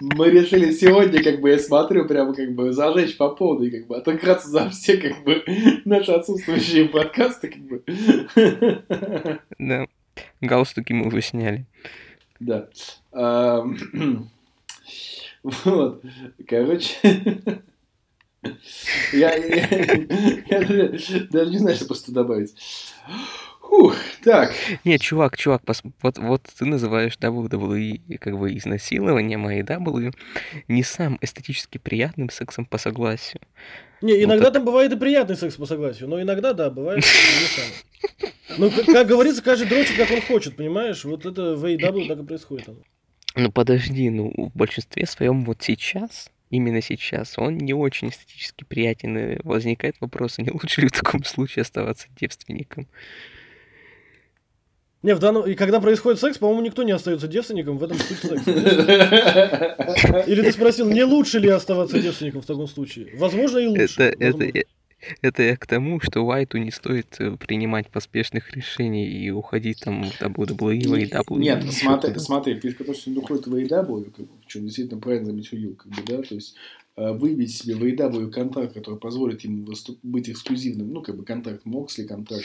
[0.00, 3.96] Мы решили сегодня, как бы, я смотрю, прямо как бы зажечь по полной, как бы,
[3.96, 5.42] отыграться за все, как бы,
[5.84, 7.82] наши отсутствующие подкасты, как бы.
[9.58, 9.86] Да.
[10.40, 11.64] Галстуки мы уже сняли.
[12.40, 12.68] Да.
[15.42, 16.02] Вот.
[16.46, 16.94] Короче.
[19.12, 20.06] Я, я-
[20.48, 22.54] я даже, даже не знаю, что просто добавить.
[23.68, 24.52] Фух, так.
[24.84, 30.14] Не, чувак, чувак, пос- вот, вот ты называешь WWE как бы изнасилованием, а AEW
[30.68, 33.40] не самым эстетически приятным сексом по согласию.
[34.00, 37.02] Не, иногда так- там бывает и приятный секс по согласию, но иногда, да, бывает не
[37.02, 38.32] самый.
[38.58, 41.04] Ну, как, как говорится, каждый дрочит, как он хочет, понимаешь?
[41.04, 42.68] Вот это в AEW так и происходит.
[42.68, 42.78] оно.
[43.36, 49.18] Ну подожди, ну в большинстве своем вот сейчас, именно сейчас, он не очень эстетически приятен.
[49.18, 52.88] И возникает вопрос, а не лучше ли в таком случае оставаться девственником?
[55.02, 55.46] Не, в данном...
[55.46, 58.50] И когда происходит секс, по-моему, никто не остается девственником в этом суть секса.
[60.26, 63.10] Или ты спросил, не лучше ли оставаться девственником в таком случае?
[63.16, 64.02] Возможно, и лучше.
[64.02, 64.62] Это, это, возможно.
[65.22, 70.04] Это я к тому, что Уайту не стоит э, принимать поспешных решений и уходить там
[70.04, 70.78] в WWE,
[71.10, 71.38] AEW.
[71.38, 72.20] Нет, ещё смотри, куда.
[72.20, 75.92] смотри, фишка то, что он уходит в AEW, как бы, что действительно правильно заметил, как
[75.92, 76.54] бы, да, то есть
[76.96, 81.24] э, выбить себе в AEW контракт, который позволит ему выступ- быть эксклюзивным, ну, как бы
[81.24, 82.44] контракт Моксли, контракт,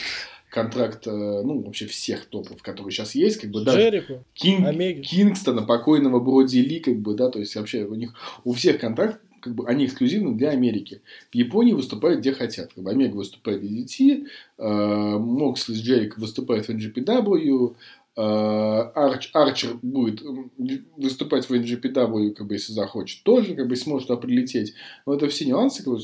[0.49, 5.01] контракт, э, ну, вообще всех топов, которые сейчас есть, как бы, даже Джерико, Кинг, Омеги.
[5.01, 9.19] Кингстона, покойного Броди Ли, как бы, да, то есть вообще у них, у всех контракт,
[9.43, 11.01] как бы, они эксклюзивны для Америки.
[11.31, 12.73] В Японии выступают где хотят.
[12.73, 14.25] Как бы, Омега выступает в DDT,
[14.57, 17.75] э, Моксли с Джерико выступают в NGPW,
[18.15, 20.21] э, Арч, Арчер будет
[20.95, 24.75] выступать в NGPW, как бы, если захочет, тоже, как бы, сможет туда прилететь.
[25.05, 25.99] Но это все нюансы, как бы,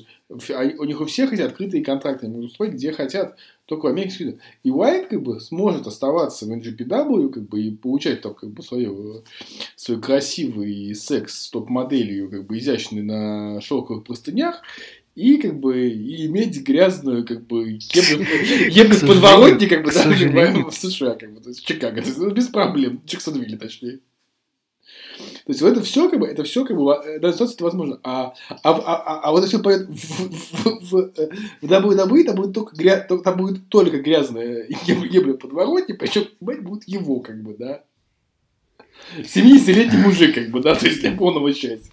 [0.77, 3.37] у них у всех эти открытые контракты, они выступать где хотят,
[3.69, 4.39] только в Америке.
[4.63, 8.63] И Уайт, как бы, сможет оставаться в NGPW, как бы, и получать там, как бы,
[8.63, 9.23] свою,
[9.75, 14.61] свой красивый секс с топ-моделью, как бы, изящный на шелковых простынях,
[15.15, 20.69] и, как бы, и иметь грязную, как бы, К подворотне, как бы, к да, сожалению.
[20.69, 23.99] в США, как бы, то есть, в Чикаго, то есть, без проблем, Чиксонвилле, точнее.
[25.45, 27.99] То есть это все как бы, это все как бы, в данной ситуации это возможно.
[28.03, 31.11] А, а, а, а, а вот все пойдет в, в, в,
[31.61, 32.99] в WWE, там будет только, гря...
[32.99, 37.83] там будет только грязная ебля подворотни, причем, понимаете, будет его как бы, да.
[39.17, 41.91] 70-летний мужик, как бы, да, то есть для полного счастья.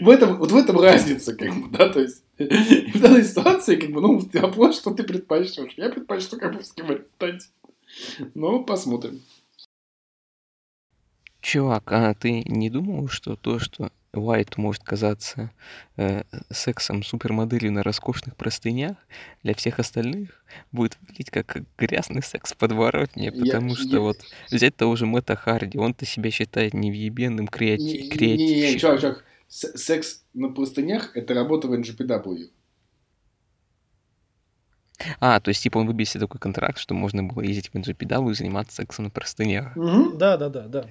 [0.00, 3.90] В этом, вот в этом разница, как бы, да, то есть в данной ситуации, как
[3.90, 5.72] бы, ну, вопрос, что ты предпочтешь.
[5.76, 6.86] Я предпочту как бы с кем
[8.34, 9.20] Ну, посмотрим.
[11.40, 15.50] Чувак, а ты не думал, что то, что Уайт может казаться
[15.96, 18.96] э, сексом супермодели на роскошных простынях,
[19.42, 24.00] для всех остальных будет выглядеть как грязный секс подворотни, потому я, что я...
[24.00, 24.18] вот
[24.50, 27.82] взять того же Мэтта Харди, он-то себя считает невъебенным креати...
[27.82, 28.56] не, креативщиком.
[28.56, 32.50] Не, не, чувак, чувак, секс на простынях– это работа в NGPW.
[35.20, 38.30] А, то есть, типа, он выбил себе такой контракт, что можно было ездить в NGPW
[38.30, 39.76] и заниматься сексом на простынях.
[39.76, 40.16] Угу.
[40.16, 40.84] Да, да, да, да.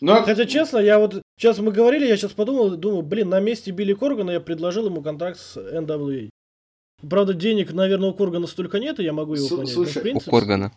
[0.00, 0.14] Но...
[0.14, 1.22] Ну, а Хотя, честно, я вот...
[1.38, 5.02] Сейчас мы говорили, я сейчас подумал, думаю, блин, на месте Билли Коргана я предложил ему
[5.02, 6.30] контракт с NWA.
[7.08, 9.72] Правда, денег, наверное, у Коргана столько нет, и я могу его понять.
[9.72, 10.30] Слушай, принципе...
[10.30, 10.72] у Коргана.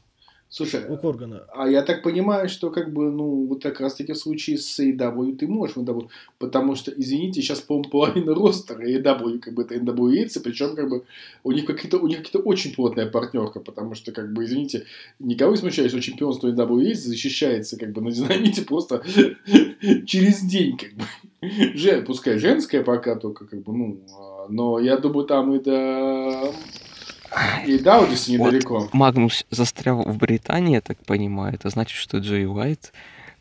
[0.52, 1.44] Слушай, у Коргана.
[1.54, 4.80] А я так понимаю, что как бы, ну, вот как раз таки в случае с
[4.80, 9.62] AEW ты можешь в AEW, потому что, извините, сейчас, по-моему, половина ростера AEW, как бы
[9.62, 11.04] это NWA, причем как бы
[11.44, 14.86] у них какие-то у них какие-то очень плотная партнерка, потому что, как бы, извините,
[15.20, 19.04] никого не смущает, что чемпионство NWA защищается, как бы, на динамите просто
[20.08, 21.06] через день, как бы.
[21.78, 26.52] Же, пускай женская пока только, как бы, ну, а, но я думаю, там и до
[27.66, 28.80] и Даудис недалеко.
[28.80, 31.54] Вот Магнус застрял в Британии, я так понимаю.
[31.54, 32.92] Это значит, что Джей Уайт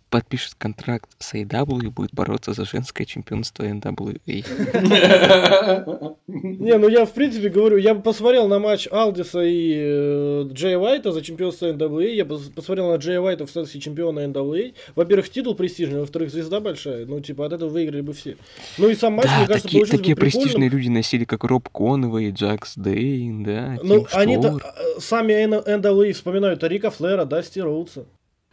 [0.09, 4.45] подпишет контракт с AEW и будет бороться за женское чемпионство NWA.
[6.27, 11.13] Не, ну я в принципе говорю, я посмотрел на матч Алдиса и э, Джея Уайта
[11.13, 14.75] за чемпионство NWA, я посмотрел на Джея Уайта в статусе чемпиона NWA.
[14.95, 18.37] Во-первых, титул престижный, во-вторых, звезда большая, ну типа от этого выиграли бы все.
[18.77, 22.31] Ну и сам матч, да, мне кажется, такие, такие престижные люди носили, как Роб Конвей,
[22.31, 28.07] Джакс Дейн, да, Ну, они-то э, сами NWA вспоминают Рика Флера, Дасти Роудса.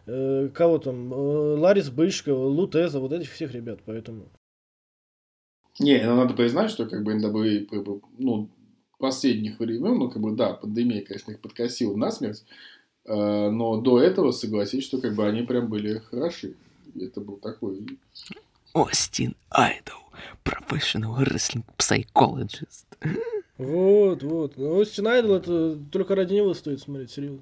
[0.08, 4.30] Э, кого там, э, Ларис Бышко, Лутеза, вот этих всех ребят, поэтому...
[5.80, 7.70] Не, ну надо признать, что как бы НДБ,
[8.20, 8.50] ну,
[9.00, 12.46] последних времен, ну, как бы, да, пандемия, конечно, их подкосила насмерть,
[13.06, 16.56] э, но до этого согласись, что как бы они прям были хороши.
[16.94, 17.86] И это был такой...
[18.74, 20.00] Остин Айдол,
[20.44, 22.86] professional wrestling psychologist.
[23.58, 24.58] Вот, вот.
[24.60, 27.42] Остин Айдол, это только ради него стоит смотреть, серьезно.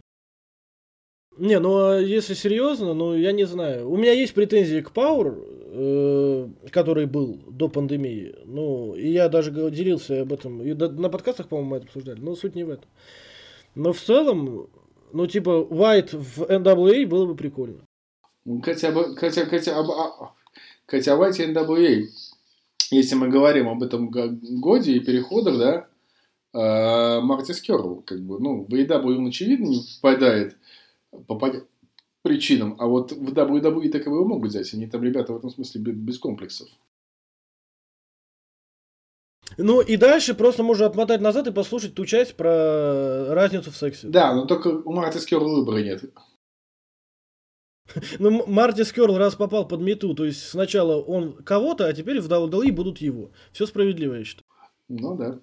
[1.37, 3.89] Не, ну а если серьезно, ну я не знаю.
[3.89, 5.35] У меня есть претензии к Power,
[5.73, 8.35] э, который был до пандемии.
[8.45, 10.61] Ну, и я даже делился об этом.
[10.61, 12.19] И на подкастах, по-моему, мы это обсуждали.
[12.19, 12.87] Но суть не в этом.
[13.73, 14.69] Но в целом,
[15.11, 17.81] ну, типа, White в NWA было бы прикольно.
[18.61, 20.33] Хотя бы, хотя, хотя, а,
[20.85, 22.05] хотя White и NWA,
[22.91, 25.87] если мы говорим об этом годе и переходах, да,
[26.53, 30.57] э, Мартис Керл, как бы, ну, в AEW он, очевидно, не попадает
[31.27, 31.39] по
[32.21, 32.75] причинам.
[32.79, 34.73] А вот в WWE так его могут взять.
[34.73, 36.69] Они там ребята в этом смысле без комплексов.
[39.57, 44.07] Ну и дальше просто можно отмотать назад и послушать ту часть про разницу в сексе.
[44.07, 46.03] Да, но только у Марти Керла выбора нет.
[48.19, 52.31] Ну, Марти Скерл раз попал под мету, то есть сначала он кого-то, а теперь в
[52.31, 53.31] WWE будут его.
[53.51, 54.45] Все справедливо, я считаю.
[54.87, 55.39] Ну да.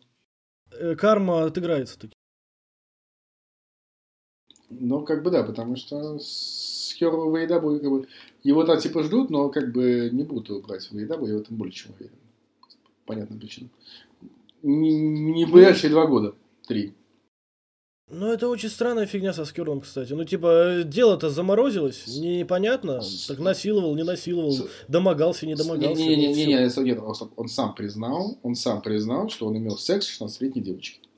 [0.73, 2.15] Э, карма отыграется таки.
[4.71, 8.07] Ну, как бы да, потому что с Херова в AEW, как бы,
[8.45, 11.41] его там типа ждут, но как бы не будут его брать в AEW, я в
[11.41, 12.15] этом более чем уверен.
[13.05, 13.69] Понятная причина.
[14.63, 16.35] Не, не в ближайшие два года,
[16.67, 16.95] три.
[18.13, 20.13] Ну, это очень странная фигня со Скерлом, кстати.
[20.13, 23.01] Ну, типа, дело-то заморозилось, непонятно.
[23.29, 24.53] Так насиловал, не насиловал,
[24.89, 26.01] домогался, не домогался.
[26.01, 27.01] Не-не-не,
[27.37, 31.10] он сам признал, он сам признал, что он имел секс с 16-летней девочкой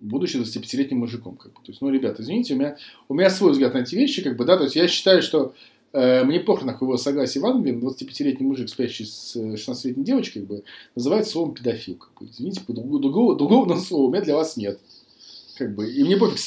[0.00, 1.36] будучи 25-летним мужиком.
[1.36, 1.58] Как бы.
[1.58, 2.76] То есть, ну, ребята, извините, у меня,
[3.08, 5.54] у меня свой взгляд на эти вещи, как бы, да, то есть я считаю, что
[5.92, 10.50] э, мне плохо на его согласие в Англии, 25-летний мужик, спящий с 16-летней девочкой, как
[10.50, 11.96] бы, называется словом педофил.
[11.96, 12.30] Как бы.
[12.30, 14.80] Извините, другого, другого слова у меня для вас нет.
[15.56, 16.38] Как бы, и мне пофиг,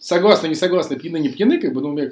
[0.00, 2.10] согласны, не согласны, пьяны, не пьяны, как бы, ну, у меня,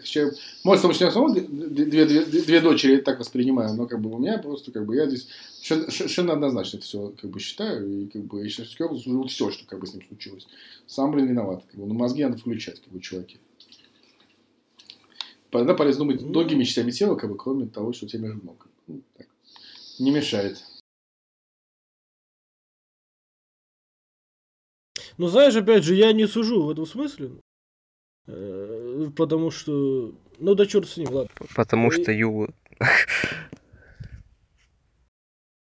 [0.62, 4.18] может, потому что я самого две, две, две, дочери так воспринимаю, но, как бы, у
[4.18, 5.26] меня просто, как бы, я здесь
[5.62, 9.66] совершенно однозначно это все, как бы, считаю, и, как бы, я что заслужил все, что,
[9.66, 10.46] как бы, с ним случилось.
[10.86, 13.38] Сам, блин, виноват, как бы, ну, мозги надо включать, как бы, чуваки.
[15.50, 18.44] Тогда полезно думать mm другими частями тела, как бы, кроме того, что у тебя между
[18.44, 18.66] ног.
[18.86, 19.26] Ну, так.
[19.98, 20.62] Не мешает.
[25.16, 27.30] Ну, знаешь, опять же, я не сужу в этом смысле.
[28.28, 30.12] Э, потому что...
[30.38, 31.30] Ну да черт с ним, ладно.
[31.54, 32.48] Потому что Ю...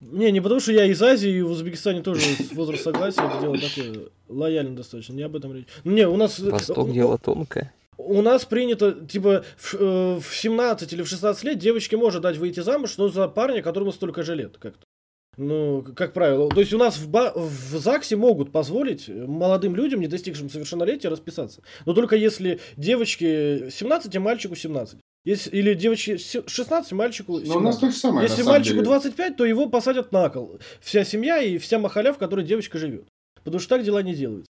[0.01, 2.21] Не, не потому что я из Азии, и в Узбекистане тоже
[2.53, 5.67] возраст согласия, это дело такое лояльно достаточно, не об этом речь.
[5.83, 6.39] Не, у нас...
[6.39, 7.73] Восток дело тонкое.
[7.97, 12.37] У нас принято, типа, в, э, в 17 или в 16 лет девочке может дать
[12.37, 14.85] выйти замуж, но за парня, которому столько же лет, как-то.
[15.41, 16.49] Ну, как правило.
[16.49, 21.07] То есть у нас в, ба- в ЗАГСе могут позволить молодым людям, не достигшим совершеннолетия,
[21.07, 21.61] расписаться.
[21.85, 24.99] Но только если девочке 17, а мальчику 17.
[25.23, 27.53] Если, или девочке с- 16, мальчику 17.
[27.53, 28.85] Но у нас то же самое, Если мальчику деле.
[28.87, 30.59] 25, то его посадят на кол.
[30.81, 33.07] Вся семья и вся махаля, в которой девочка живет.
[33.41, 34.49] Потому что так дела не делаются.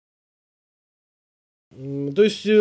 [2.15, 2.57] То есть э,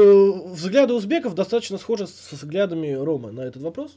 [0.50, 3.94] взгляды узбеков достаточно схожи с взглядами Рома на этот вопрос.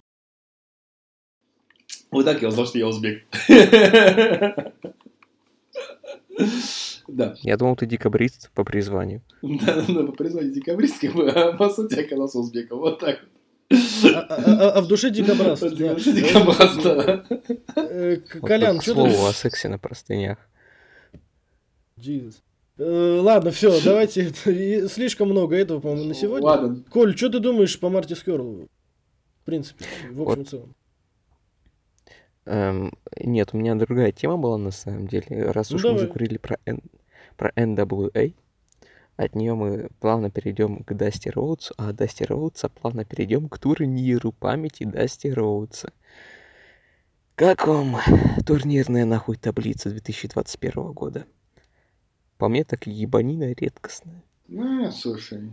[2.12, 3.24] Вот так я узнал, что я узбек.
[7.08, 7.36] Да.
[7.42, 9.22] Я думал, ты декабрист по призванию.
[9.42, 12.80] Да, да, по призванию декабристским, а по сути оказался узбеком.
[12.80, 13.30] Вот так вот.
[14.16, 15.60] А, а- а- а в душе дикобраз.
[15.60, 15.96] да.
[15.96, 17.26] Декабраз, да.
[17.76, 19.28] Э, Вот Колян, к что слову ты...
[19.28, 20.38] о сексе на простынях.
[22.00, 22.36] Jesus.
[22.78, 24.30] Э, Ладно, все, давайте.
[24.88, 26.46] Слишком много этого, по-моему, на сегодня.
[26.46, 28.68] Ладно, Коль, что ты думаешь по Марти Скерлу?
[29.42, 30.76] В принципе, в общем и целом.
[32.50, 35.52] Эм, нет, у меня другая тема была на самом деле.
[35.52, 36.08] Раз Ну, уж мы давай.
[36.08, 36.82] заговорили про, N-
[37.38, 38.34] про NWA,
[39.18, 43.60] от нее мы плавно перейдем к Дасти Роудсу, а от Дасти Роудса плавно перейдем к
[43.60, 45.94] турниру памяти Дасти Роудса.
[47.36, 47.98] Как вам
[48.48, 51.28] турнирная нахуй таблица 2021 года?
[52.40, 54.24] По мне так ебанина редкостная.
[54.48, 55.52] ну, слушай.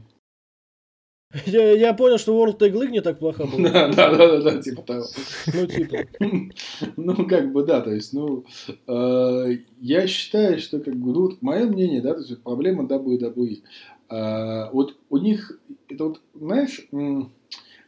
[1.47, 3.71] Я, я понял, что World Tag League не так плохо была.
[3.71, 5.05] Да, да, да, да, типа того.
[5.53, 5.97] Ну, типа.
[6.97, 8.45] Ну, как бы, да, то есть, ну,
[8.87, 13.63] э, я считаю, что, как бы, ну, мое мнение, да, то есть, проблема WWE.
[14.11, 15.59] Э, вот у них,
[15.89, 16.87] это вот, знаешь,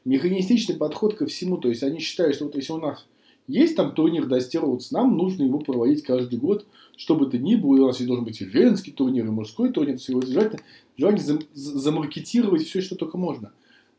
[0.05, 3.07] механистичный подход ко всему, то есть, они считают, что вот если у нас
[3.49, 7.55] есть там турнир Dusty Rhodes, нам нужно его проводить каждый год, что бы то ни
[7.57, 10.63] было, у нас должен быть и женский турнир, и мужской турнир, всего желательно,
[10.97, 13.53] желательно зам- за- замаркетировать все, что только можно.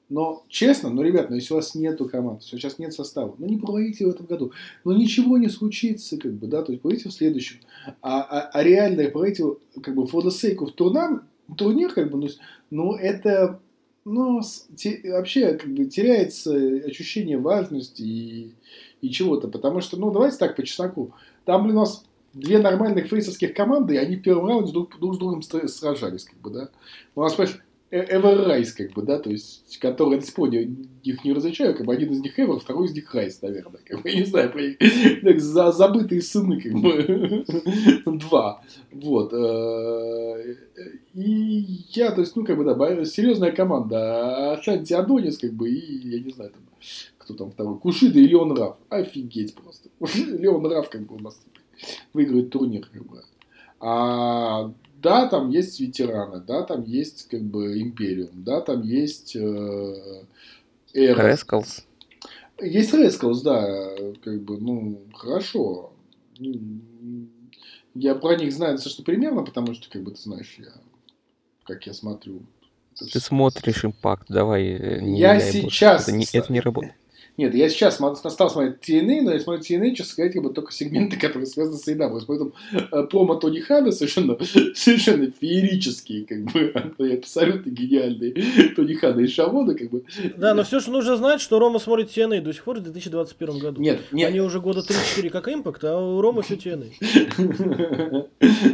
[0.10, 3.48] Но честно, ну, ребят, ну если у вас нету команд, если сейчас нет состава, ну
[3.48, 4.52] не проводите в этом году.
[4.84, 7.58] Ну ничего не случится, как бы, да, то есть проводите в следующем.
[8.02, 9.44] А, а, а реально проводите,
[9.82, 11.24] как бы, for the sake of турнам,
[11.56, 12.28] турнир, как бы, ну,
[12.72, 13.60] ну это,
[14.04, 14.42] ну,
[14.76, 18.52] те- вообще, как бы, теряется ощущение важности и,
[19.02, 19.48] и чего-то.
[19.48, 21.14] Потому что, ну, давайте так, по чесноку.
[21.46, 25.16] Там, блин, у нас две нормальных фейсовских команды, и они в первом раунде друг, друг
[25.16, 26.70] с другом сражались, как бы, да.
[27.16, 27.60] У нас, понимаешь,
[27.92, 32.12] Эвер Райс, как бы, да, то есть, которые не- их не различаю, как бы один
[32.12, 34.62] из них Эвер, второй из них Райс, наверное, как бы, я не знаю, про.
[35.24, 37.46] Так, за, забытые сыны, как бы,
[38.20, 40.56] два, вот, э,
[41.16, 45.68] и я, то есть, ну, как бы, да, серьезная команда, а Шанти Адонис, как бы,
[45.68, 46.62] и, я не знаю, там,
[47.30, 51.40] кто там второй, Кушида и Леон Раф, офигеть просто, Леон Раф, как бы, у нас
[52.14, 53.24] выигрывает турнир, как бы,
[53.80, 60.24] а да, там есть ветераны, да, там есть как бы Империум, да, там есть э,
[60.94, 61.28] Эра.
[61.32, 61.86] Рескалс.
[62.62, 65.94] Есть Рескалс, да, как бы, ну, хорошо.
[67.96, 70.74] Я про них знаю достаточно примерно, потому что, как бы, ты знаешь, я,
[71.64, 72.42] как я смотрю.
[73.14, 74.64] Ты смотришь импакт, давай.
[74.68, 76.94] э, не Я сейчас- Это не, это не работает.
[77.40, 80.74] Нет, я сейчас стал смотреть TNA, но я смотрю TNA, честно сказать, как бы только
[80.74, 82.22] сегменты, которые связаны с AEW.
[82.28, 82.52] Поэтому
[83.08, 84.38] промо Тони Хана совершенно,
[84.76, 86.74] совершенно феерические, как бы,
[87.14, 90.04] абсолютно гениальные Тони Хана и Шавода, как бы.
[90.36, 93.60] Да, но все, что нужно знать, что Рома смотрит TNA до сих пор в 2021
[93.60, 93.82] году.
[93.82, 94.32] Нет, нет.
[94.32, 96.92] Они уже года 3-4 как импакт, а у Ромы все TNA.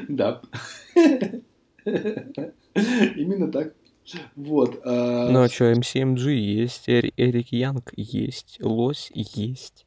[0.09, 0.41] Да.
[3.15, 3.75] Именно так.
[4.35, 4.81] Вот.
[4.85, 9.85] а, Ну а что, MCMG есть, Эри- Эрик Янг есть, Лось есть.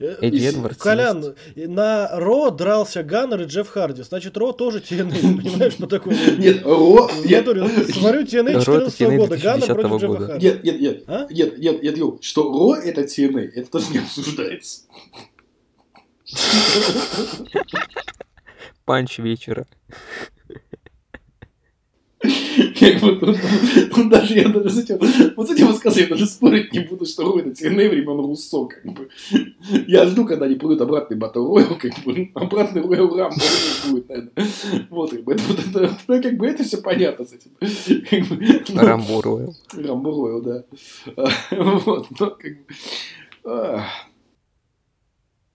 [0.00, 4.02] Эдди И- Эдвардс Колян, на Ро дрался Ганнер и Джефф Харди.
[4.04, 5.10] Значит, Ро тоже TNA,
[5.42, 6.14] понимаешь, по такому.
[6.38, 7.10] Нет, Ро...
[7.24, 10.26] Нет, натуре, Смотрю TNA Ро это 14 TNA года, Ганнер 2010 против Джеффа.
[10.26, 10.46] Харди.
[10.46, 11.04] нет, нет, нет.
[11.08, 11.26] А?
[11.30, 14.82] Нет, нет, нет, Ю, что Ро это TNA, это тоже не обсуждается.
[18.84, 19.66] Панч вечера.
[22.78, 23.36] Как бы тут,
[23.94, 24.98] тут даже я даже с этим,
[25.36, 28.66] вот с этим высказыванием я даже спорить не буду, что Ро это TNA времен Руссо,
[28.66, 29.08] как бы.
[29.86, 34.32] Я жду, когда они придут обратный Battle Royale, как бы, обратный Royal Rumble будет, наверное.
[34.90, 37.50] Вот, как бы, это, вот это, ну, как бы, это все понятно с этим.
[37.58, 39.56] Как бы, ну, Рамбо Ройл.
[39.72, 40.64] Рамбо Роял, да.
[41.16, 41.28] А,
[41.86, 42.66] Вот, но как бы...
[43.44, 43.84] ах.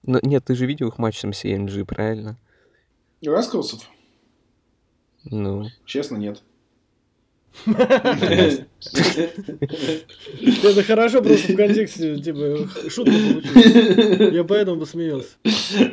[0.06, 2.38] Но, нет, ты же видел их матч с MCMG, правильно?
[3.26, 3.90] Расколсов?
[5.24, 6.44] Ну, Честно, нет.
[7.66, 8.66] Это
[10.84, 14.34] хорошо просто в контексте, типа, шутка получилась.
[14.34, 15.30] Я поэтому посмеялся.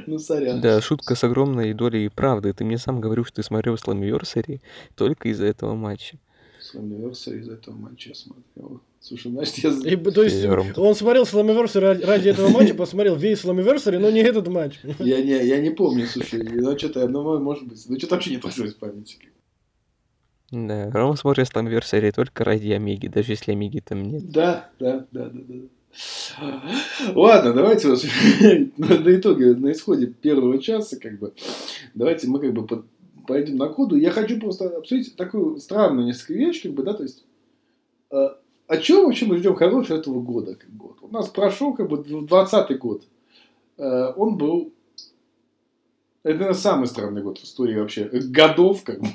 [0.06, 0.60] Ну, сорян.
[0.60, 2.52] Да, шутка с огромной долей правды.
[2.52, 4.60] Ты мне сам говорил, что ты смотрел Slammiversary
[4.96, 6.18] только из-за этого матча.
[6.60, 8.80] Slammiversary из этого матча я смотрел.
[9.00, 9.92] Слушай, значит, я...
[9.92, 10.44] И, то есть,
[10.76, 14.78] он смотрел Slammiversary ради, ради этого матча, посмотрел весь Slammiversary, но не этот матч.
[14.98, 18.36] Я не, я не помню, слушай, ну что-то, ну, может быть, ну что-то вообще не
[18.36, 19.18] отложилось в памяти.
[20.50, 24.30] Да, Рома смотрит Slammiversary только ради Омеги, даже если Омеги там нет.
[24.30, 25.56] Да, да, да, да, да.
[27.14, 28.02] Ладно, давайте вот
[28.76, 31.32] на, итоге, на исходе первого часа, как бы,
[31.94, 32.86] давайте мы как бы под-
[33.26, 33.96] пойдем на коду.
[33.96, 37.24] Я хочу просто обсудить такую странную несколько вещь, как бы, да, то есть,
[38.12, 38.28] э,
[38.68, 40.90] о чем вообще мы ждем хорошего этого года, как бы.
[41.02, 43.04] У нас прошел, как бы, 20 год.
[43.78, 44.72] Э, он был,
[46.22, 49.08] это, наверное, самый странный год в истории вообще, годов, как бы,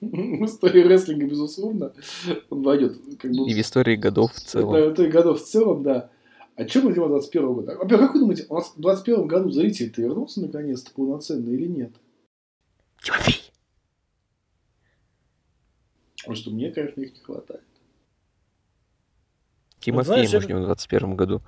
[0.00, 1.92] в истории рестлинга, безусловно,
[2.50, 4.74] он войдет, как бы, И в истории годов в целом.
[4.74, 6.10] это, это годов в целом, да.
[6.56, 7.76] А что мы делаем 21 года?
[7.76, 11.92] Во-первых, как вы думаете, у нас в 21 году зрители-то вернутся наконец-то полноценно или нет?
[13.00, 13.52] Тимофей!
[16.16, 17.62] Потому что мне, конечно, их не хватает.
[19.78, 21.42] Тимофей знаешь, мы я- ждем в 21 году.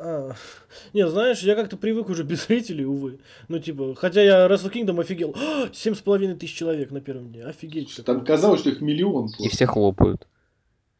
[0.00, 0.32] А,
[0.92, 3.18] Не, знаешь, я как-то привык уже без зрителей, увы.
[3.48, 5.34] Ну, типа, хотя я Wrestle Kingdom офигел.
[5.36, 7.44] «А, Семь с половиной тысяч человек на первом дне.
[7.44, 7.90] Офигеть.
[7.90, 9.48] Что Там казалось, что их миллион И просто.
[9.56, 10.26] все хлопают.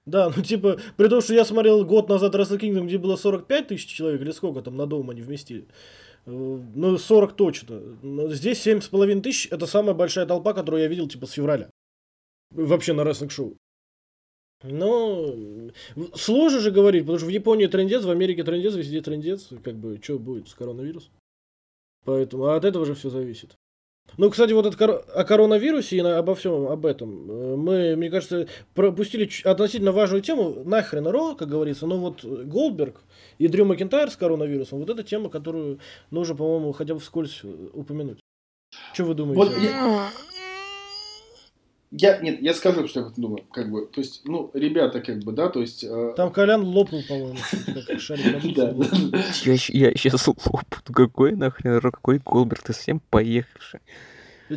[0.07, 3.69] Да, ну типа, при том, что я смотрел год назад Wrestle Kingdom, где было 45
[3.69, 5.67] тысяч человек, или сколько там на дом они вместили.
[6.27, 6.31] Э,
[6.75, 7.81] Ну, 40 точно.
[8.03, 11.71] Но здесь 7,5 тысяч, это самая большая толпа, которую я видел, типа, с февраля.
[12.53, 13.57] Вообще на рестлинг-шоу.
[14.63, 15.71] Ну,
[16.15, 19.49] сложно же говорить, потому что в Японии трендец, в Америке трендец, везде трендец.
[19.63, 21.13] Как бы, что будет с коронавирусом?
[22.05, 23.57] Поэтому а от этого же все зависит.
[24.19, 27.97] Ну, кстати, вот от кор- о коронавирусе и на- обо всем об этом э, мы,
[27.97, 30.63] мне кажется, пропустили ч- относительно важную тему.
[30.65, 31.87] Нахрен Ро, как говорится.
[31.89, 33.03] Но вот Голдберг
[33.39, 35.81] и Дрю Макинтайр с коронавирусом, вот эта тема, которую
[36.13, 38.21] нужно, по-моему, хотя бы вскользь э, упомянуть.
[38.95, 39.43] Что вы думаете?
[39.43, 40.09] Вот я,
[41.91, 45.19] я- нет, я скажу, что я вот думаю, как бы, то есть, ну, ребята, как
[45.21, 45.85] бы, да, то есть...
[45.85, 47.39] э, Там Колян лопнул, по-моему,
[49.73, 50.63] Я, сейчас лопну.
[50.93, 53.81] Какой нахрен какой Голберг, ты совсем поехавший.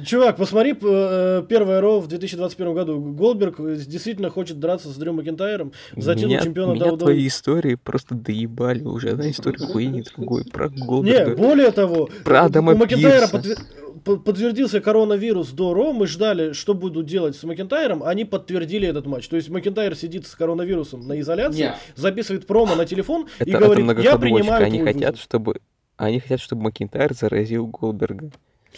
[0.05, 2.99] Чувак, посмотри э, первое Ро в 2021 году.
[2.99, 6.97] Голдберг э, действительно хочет драться с Дрю Макинтайром за титул меня, чемпиона меня WWE.
[6.97, 9.09] твои истории просто доебали уже.
[9.09, 11.35] Одна история хуйни, другой про Не, Голберга.
[11.35, 13.37] более того, Про у Адама Макентайра Пирса.
[13.37, 13.57] подтвер-
[14.05, 19.07] по- подтвердился коронавирус до Ро, мы ждали, что будут делать с Макентайром, они подтвердили этот
[19.07, 19.27] матч.
[19.27, 21.75] То есть Макентайр сидит с коронавирусом на изоляции, Не.
[21.95, 25.23] записывает промо на телефон и Это, это говорит, я принимаю Они хотят, вызов».
[25.23, 25.55] чтобы...
[25.97, 28.29] Они хотят, чтобы Макинтайр заразил Голберга.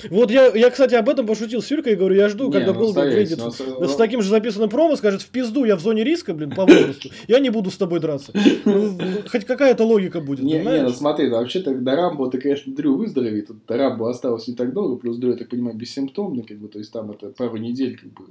[0.09, 2.73] Вот я, я, кстати, об этом пошутил с Юркой и говорю, я жду, Не, когда
[2.73, 5.81] ну, Голдберг выйдет ну, с ну, таким же записанным промо, скажет, в пизду, я в
[5.81, 8.31] зоне риска, блин, по возрасту, я не буду с тобой драться.
[8.65, 8.97] Ну,
[9.29, 10.83] хоть какая-то логика будет, Не, не, понимаешь?
[10.83, 13.47] ну смотри, вообще-то до Рамбо, ты, конечно, Дрю выздоровеет.
[13.47, 16.67] Тут До Рамбо осталось не так долго, плюс Дрю, я так понимаю, бессимптомный, как бы,
[16.67, 18.23] то есть там это пару недель, как бы,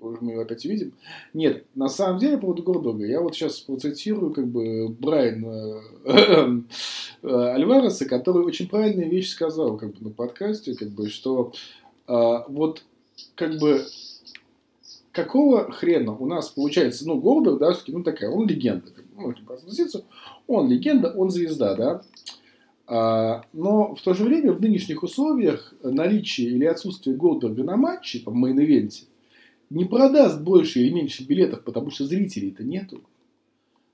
[0.00, 0.92] мы его опять увидим.
[1.34, 6.62] Нет, на самом деле, по поводу Гордога, я вот сейчас процитирую, как бы, Брайана э,
[7.22, 11.52] Альвареса, который очень правильную вещь сказал, как бы, на подкасте, как бы, что
[12.08, 12.84] а, вот,
[13.34, 13.84] как бы,
[15.12, 19.34] какого хрена у нас получается, ну, Голдберг, да, ну, такая, он легенда, как бы, ну,
[20.46, 22.02] он легенда, он звезда, да,
[22.86, 28.20] А, но в то же время в нынешних условиях наличие или отсутствие Голдберга на матче,
[28.20, 29.04] там, main event -е,
[29.70, 33.02] не продаст больше или меньше билетов, потому что зрителей-то нету.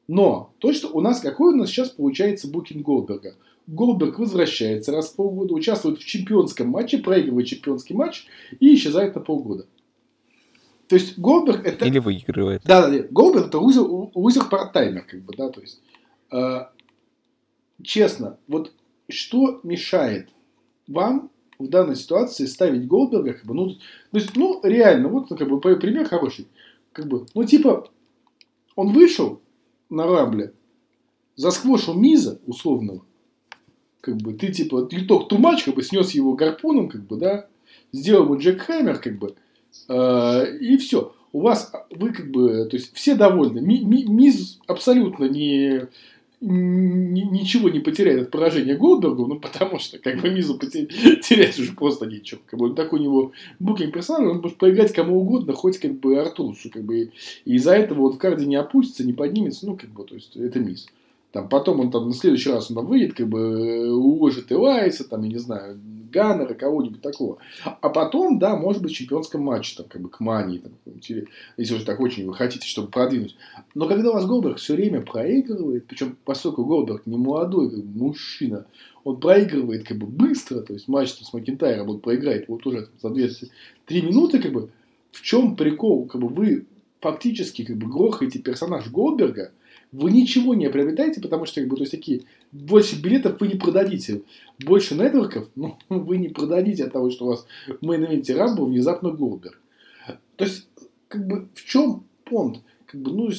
[0.07, 3.37] Но то, что у нас, какой у нас сейчас получается booking Голдберга?
[3.66, 8.27] Голдберг возвращается раз в полгода, участвует в чемпионском матче, проигрывает чемпионский матч
[8.61, 9.66] и исчезает на полгода.
[10.89, 11.87] То есть Голдберг это...
[11.87, 12.62] Или выигрывает.
[12.64, 13.11] Да, да, нет.
[13.11, 13.83] Голдберг это лузер,
[14.14, 15.81] лузер парт-таймер, как бы, да, то есть.
[16.31, 16.66] э,
[17.83, 18.72] честно, вот
[19.09, 20.29] что мешает
[20.87, 23.78] вам в данной ситуации ставить Голдберга, как бы, ну, то
[24.12, 26.48] есть, ну, реально, вот, как бы, при- пример хороший.
[26.92, 27.88] Как бы, ну, типа,
[28.76, 29.40] он вышел
[29.90, 30.52] на Рамбле,
[31.36, 33.05] засквошил Миза, условного,
[34.00, 37.16] как бы, ты, типа, ты ток ту матч, как бы, снес его гарпуном, как бы,
[37.16, 37.48] да,
[37.92, 39.34] сделал ему Джек Хэммер, как бы,
[39.88, 41.14] э, и все.
[41.32, 43.61] У вас, вы, как бы, то есть, все довольны.
[43.61, 45.88] Ми- ми- Миз абсолютно не,
[46.47, 52.07] ничего не потеряет от поражения Голдбергу, ну, потому что, как бы, Мизу терять уже просто
[52.07, 52.40] нечего.
[52.47, 56.18] Как бы, такой у него букинг персонажа, он может проиграть кому угодно, хоть, как бы,
[56.18, 57.12] Артурсу, как бы,
[57.45, 60.36] и из-за этого он в карде не опустится, не поднимется, ну, как бы, то есть,
[60.36, 60.86] это Миз.
[61.32, 65.22] Там, потом он там на следующий раз он там выйдет, как бы, уложит Элайса, там,
[65.22, 65.80] я не знаю,
[66.14, 67.38] Ганнера, кого-нибудь такого.
[67.64, 70.72] А потом, да, может быть, в чемпионском матче, там, как бы, к Мании, там,
[71.56, 73.36] если уже так очень вы хотите, чтобы продвинуть.
[73.74, 78.06] Но когда у вас Голдберг все время проигрывает, причем, поскольку Голдберг не молодой как бы,
[78.06, 78.66] мужчина,
[79.02, 83.08] он проигрывает как бы быстро, то есть матч с Макентайром он проиграет вот уже за
[83.08, 83.48] 2-3
[83.88, 84.70] минуты, как бы,
[85.10, 86.66] в чем прикол, как бы вы
[87.00, 89.52] фактически как бы грохаете персонаж Голдберга,
[89.92, 92.22] вы ничего не приобретаете, потому что, как бы, то есть, такие,
[92.55, 94.22] больше билетов вы не продадите,
[94.64, 98.34] больше нетворков, ну, вы не продадите от того, что у вас в main event -е
[98.34, 99.61] Рамбо внезапно Голдберг.
[100.36, 100.68] То есть,
[101.09, 102.61] как бы, в чем понт?
[102.86, 103.30] Как бы, ну,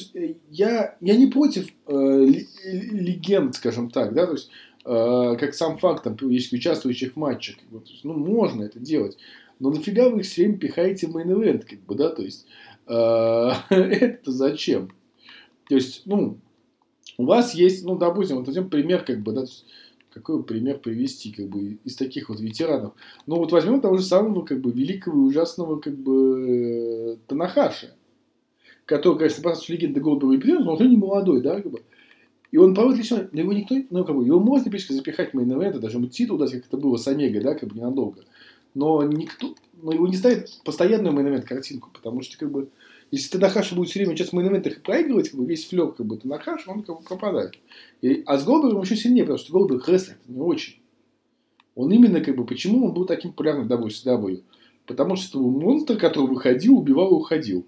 [0.50, 2.26] я, я не против э,
[2.64, 4.50] легенд, скажем так, да, то есть,
[4.84, 9.16] э, как сам факт, там, участвующих в матчах, как бы, есть, ну, можно это делать,
[9.60, 12.46] но нафига вы их все время пихаете в main event, как бы, да, то есть,
[12.86, 14.90] э, это зачем?
[15.68, 16.38] То есть, ну,
[17.18, 19.44] у вас есть, ну, допустим, вот возьмем пример, как бы, да,
[20.10, 22.94] какой пример привести, как бы, из таких вот ветеранов.
[23.26, 27.92] Ну, вот возьмем того же самого, как бы, великого и ужасного, как бы, Танахаши,
[28.86, 31.82] который, конечно, по легенда Голдберга и но уже не молодой, да, как бы.
[32.50, 35.34] И он проводит лично, но его никто, ну, как бы, его можно, пишка, запихать в
[35.34, 38.22] мейн даже ему титул дать, как это было с Омегой, да, как бы, ненадолго.
[38.74, 42.70] Но никто, но его не ставит постоянную мейн картинку, потому что, как бы,
[43.10, 46.16] если Танахаши будет все время сейчас в main проигрывать, как бы весь флёр как бы
[46.16, 47.54] Танахаши, он как бы пропадает.
[48.02, 50.76] И, а с Голдбергом еще сильнее, потому что Голдберг рестлер не очень.
[51.74, 54.42] Он именно как бы, почему он был таким популярным в WCW?
[54.86, 57.66] Потому что был монстр, который выходил, убивал и уходил.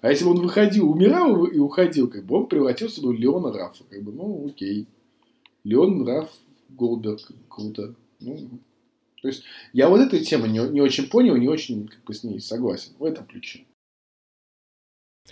[0.00, 3.52] А если бы он выходил, умирал и уходил, как бы он превратился бы в Леона
[3.52, 3.82] Рафа.
[3.88, 4.86] Как бы, ну, окей.
[5.64, 6.30] Леон Раф,
[6.68, 7.94] Голдберг, круто.
[8.20, 8.36] Ну,
[9.22, 12.24] то есть, я вот эту тему не, не очень понял, не очень как бы, с
[12.24, 13.64] ней согласен в этом ключе.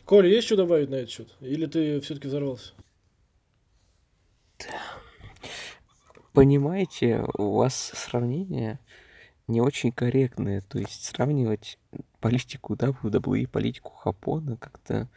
[0.05, 1.36] Коля, есть что добавить на этот счет?
[1.40, 2.72] Или ты все-таки взорвался?
[6.32, 8.78] Понимаете, у вас сравнение
[9.49, 10.61] не очень корректное.
[10.61, 11.78] То есть сравнивать
[12.20, 15.09] политику WWE и политику Хапона как-то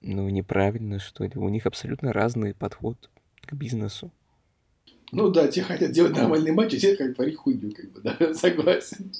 [0.00, 1.32] ну, неправильно, что ли.
[1.36, 3.10] У них абсолютно разный подход
[3.42, 4.10] к бизнесу.
[5.12, 8.34] Ну да, те хотят делать нормальный матч, а те хотят творить хуйню, как бы, да,
[8.34, 9.12] согласен.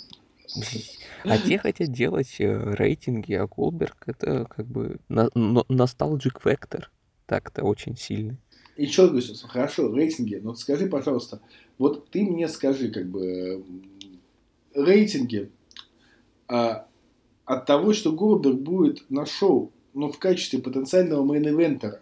[1.24, 6.90] А те хотят делать э, рейтинги, а Голдберг это как бы nostalgic factor.
[7.26, 8.38] Так-то очень сильный.
[8.76, 11.40] И что, Гусев, хорошо, рейтинги, но скажи, пожалуйста,
[11.76, 13.62] вот ты мне скажи, как бы,
[14.74, 15.50] рейтинги
[16.48, 16.86] а,
[17.44, 22.00] от того, что Голдберг будет на шоу, но в качестве потенциального main eventer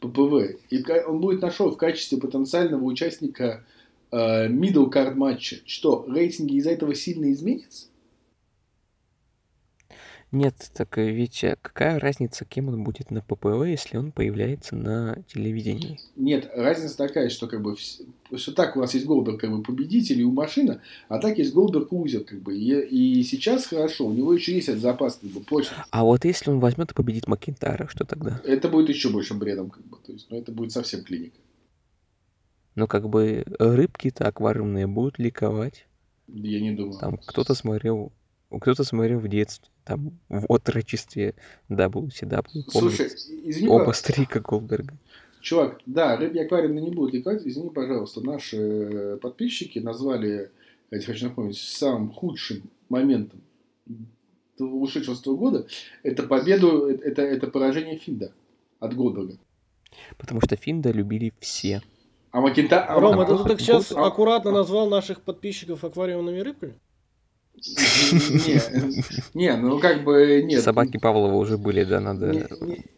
[0.00, 3.64] -а PPV, и он будет на шоу в качестве потенциального участника
[4.10, 7.87] э, middle card матча, что рейтинги из-за этого сильно изменятся?
[10.30, 15.22] Нет, так ведь э, какая разница, кем он будет на ППВ, если он появляется на
[15.26, 15.98] телевидении?
[16.16, 17.76] Нет, разница такая, что как бы
[18.36, 21.54] что так у нас есть Голдберг как бы победитель и у машина, а так есть
[21.54, 22.54] Голдберг лузер как бы.
[22.54, 25.82] И, и сейчас хорошо, у него еще есть этот запас как бы прочности.
[25.90, 28.42] А вот если он возьмет и победит Макинтара, что тогда?
[28.44, 31.38] Это будет еще больше бредом как бы, то есть, ну это будет совсем клиника.
[32.74, 35.86] Но как бы рыбки-то аквариумные будут ликовать.
[36.28, 36.98] Я не думаю.
[36.98, 38.12] Там кто-то смотрел
[38.50, 41.34] кто-то смотрел в детстве, там, в отрочестве
[41.70, 42.64] WCW.
[42.68, 44.94] Слушай, извини, Оба старика Голдберга.
[45.40, 47.46] Чувак, да, рыбий аквариум не будет ликовать.
[47.46, 50.50] Извини, пожалуйста, наши э, подписчики назвали,
[50.90, 53.40] я хочу напомнить, самым худшим моментом
[54.58, 55.66] ушедшего года
[56.02, 58.32] это победу, э, это, это поражение Финда
[58.80, 59.38] от Голдберга.
[60.18, 61.80] Потому что Финда любили все.
[62.30, 62.84] А Макинта...
[62.84, 66.74] А, Рома, а, ты так сейчас а, аккуратно а, назвал наших подписчиков аквариумными рыбками?
[67.66, 68.60] Не,
[69.34, 70.62] не, ну как бы нет.
[70.62, 72.48] Собаки Павлова уже были, да, надо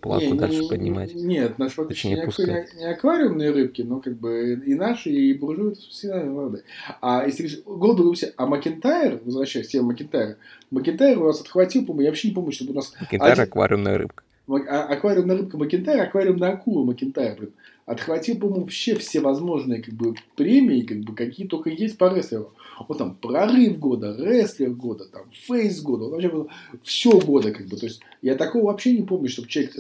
[0.01, 1.15] плату дальше поднимать.
[1.15, 6.65] Нет, наши фактически не аквариумные рыбки, но как бы и наши, и буржуи всегда молодые.
[7.01, 10.37] А если говоришь, а Макентайр, возвращаясь к теме Макентайра,
[10.71, 12.93] Макентайр у нас отхватил, по-моему, я вообще не помню, чтобы у нас...
[13.01, 14.25] Макентайр аквариумная рыбка.
[14.69, 17.53] А, аквариумная рыбка Макентайр, аквариумная акула Макентайр, блин.
[17.91, 22.53] Отхватил, по-моему, вообще все возможные как бы, премии, как бы, какие только есть по рестлеру.
[22.87, 26.49] Вот там прорыв года, рестлер года, там face года, он вообще был
[26.85, 27.77] все года, как бы.
[27.77, 29.75] То есть я такого вообще не помню, чтобы человек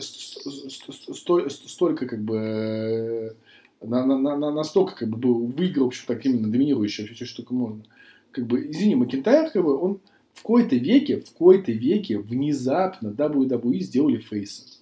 [1.63, 3.37] столько, как бы,
[3.81, 7.43] на, на, на, настолько как бы был выиграл, в общем, так именно доминирующий, все, что
[7.43, 7.85] только можно.
[8.33, 10.01] Как бы, извини, Макентайр, как бы, он
[10.35, 14.80] в кои-то веке, в кои-то веке внезапно WWE сделали фейса.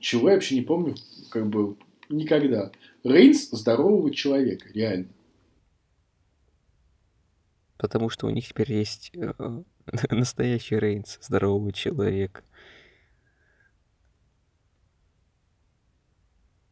[0.00, 0.96] Чего я вообще не помню,
[1.30, 1.76] как бы,
[2.08, 2.72] никогда.
[3.04, 5.08] Рейнс здорового человека, реально.
[7.76, 9.62] Потому что у них теперь есть э,
[10.10, 12.42] настоящий Рейнс здорового человека.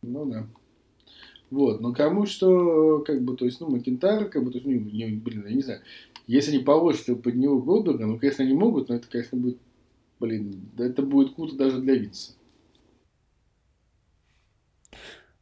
[0.03, 0.49] Ну да.
[1.51, 4.73] Вот, но кому что, как бы, то есть, ну, Макентар, как бы, то есть, ну,
[4.73, 5.81] не, блин, я не знаю,
[6.27, 9.59] если они положат под него Голдберга, ну, конечно, они могут, но это, конечно, будет,
[10.21, 12.38] блин, это будет круто даже для Винса.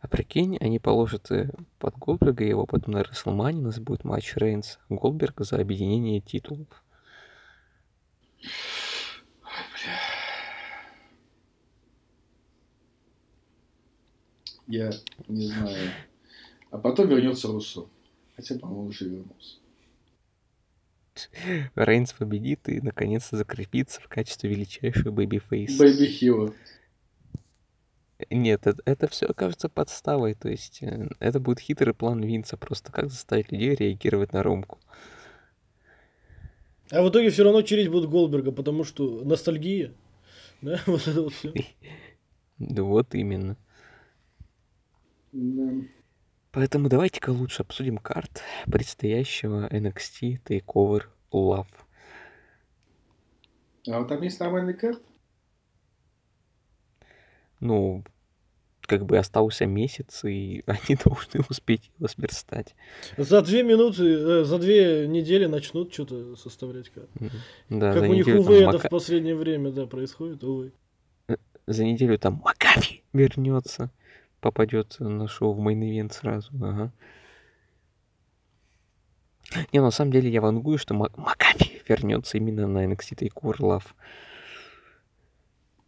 [0.00, 4.36] А прикинь, они положат э, под Голдберга, его потом на Расселмане у нас будет матч
[4.36, 6.68] Рейнс Голдберга за объединение титулов.
[14.66, 14.90] Я
[15.28, 15.92] не знаю.
[16.70, 17.86] А потом вернется Руссо.
[18.34, 19.56] Хотя, по-моему, уже вернулся.
[21.74, 25.78] Рейнс победит и наконец-то закрепится в качестве величайшего babyface -а.
[25.78, 26.52] Baby heel -а.
[28.30, 30.34] Нет, это, это все окажется подставой.
[30.34, 32.56] То есть э, это будет хитрый план Винса.
[32.56, 34.78] Просто как заставить людей реагировать на Ромку.
[36.90, 39.92] А в итоге все равно cheer -ить будут Голдберга, потому что ностальгия.
[40.62, 41.52] Да, вот это вот все.
[42.58, 43.56] Да вот именно.
[45.32, 45.86] Да.
[46.52, 51.66] Поэтому давайте-ка лучше обсудим карт предстоящего NXT Takeover Love.
[53.88, 55.02] А вот там есть нормальный карт?
[57.66, 58.04] Ну,
[58.82, 62.74] как бы остался месяц, и они должны успеть его сверстать.
[63.16, 67.10] За две минуты, э, за две недели начнут что-то составлять карт.
[67.68, 70.72] Да, как у них неделю у там Вейда Мака- в последнее время, да, происходит, увы.
[71.66, 73.90] За неделю там Макафи вернется,
[74.40, 76.52] попадет на шоу в main event сразу.
[76.62, 76.92] Ага.
[79.72, 83.84] Не, на самом деле я вангую, что Мак- Макафи вернется именно на NXT Takeover Love.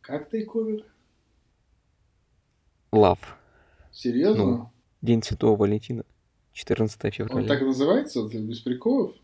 [0.00, 0.84] Как Takeover?
[2.92, 3.18] Love.
[3.92, 4.44] Серьезно?
[4.44, 4.70] Ну,
[5.02, 6.04] День Святого Валентина.
[6.52, 7.36] 14 февраля.
[7.42, 8.26] Он так и называется?
[8.26, 9.14] Без приколов?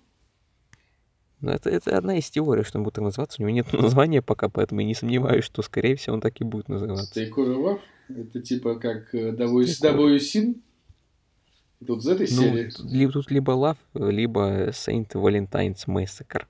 [1.40, 3.42] Ну, это, это одна из теорий, что он будет так называться.
[3.42, 6.44] У него нет названия пока, поэтому я не сомневаюсь, что, скорее всего, он так и
[6.44, 7.12] будет называться.
[7.12, 7.80] Тейковер Лав?
[8.08, 9.32] Это типа как э,
[10.18, 10.60] Sin?
[11.80, 12.70] Это вот из этой Ну, серии?
[12.70, 16.44] тут либо, тут либо Love, либо Saint Valentine's Massacre.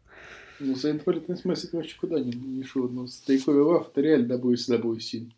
[0.61, 2.89] Ну, Saint Valentine's Massacre вообще куда не, не шел.
[2.89, 4.35] Но Тейковер Лав это реально
[4.99, 5.31] Sin.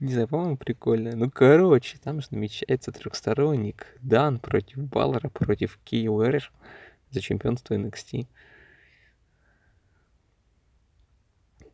[0.00, 1.16] Не знаю, по-моему, прикольно.
[1.16, 3.86] Ну, короче, там же намечается трехсторонник.
[4.00, 6.42] Дан против Баллера, против KOR
[7.10, 8.26] за чемпионство NXT.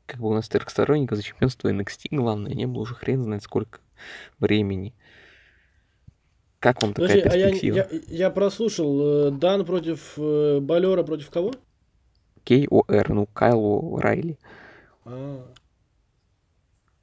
[0.07, 3.81] Как бы у нас трехсторонника за чемпионство NXT, главное, не было уже хрен знает сколько
[4.39, 4.94] времени.
[6.59, 7.77] Как вам такая Подожди, а я, перспектива?
[7.77, 11.52] я, я прослушал, э, Дан против э, Балера против кого?
[12.44, 14.39] KOR, ну, Кайлу Райли.
[15.05, 15.47] А,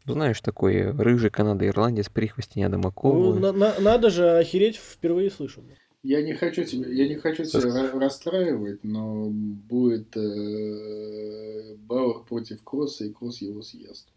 [0.07, 3.35] Знаешь, такой рыжий канадо-ирландец, прихвостень Адама ну, Коула.
[3.39, 5.63] на- на- надо же, охереть, впервые слышу.
[6.01, 12.63] Я не хочу тебя, я не хочу тебя ра- расстраивать, но будет э, Бауэр против
[12.63, 14.07] Кросса, и Кросс его съест.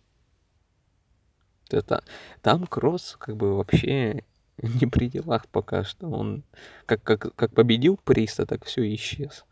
[1.71, 2.05] Это,
[2.43, 4.25] там Кросс как бы вообще
[4.63, 6.09] не при делах пока что.
[6.09, 6.45] Он
[6.87, 9.45] как, как, как победил Приста, так все исчез.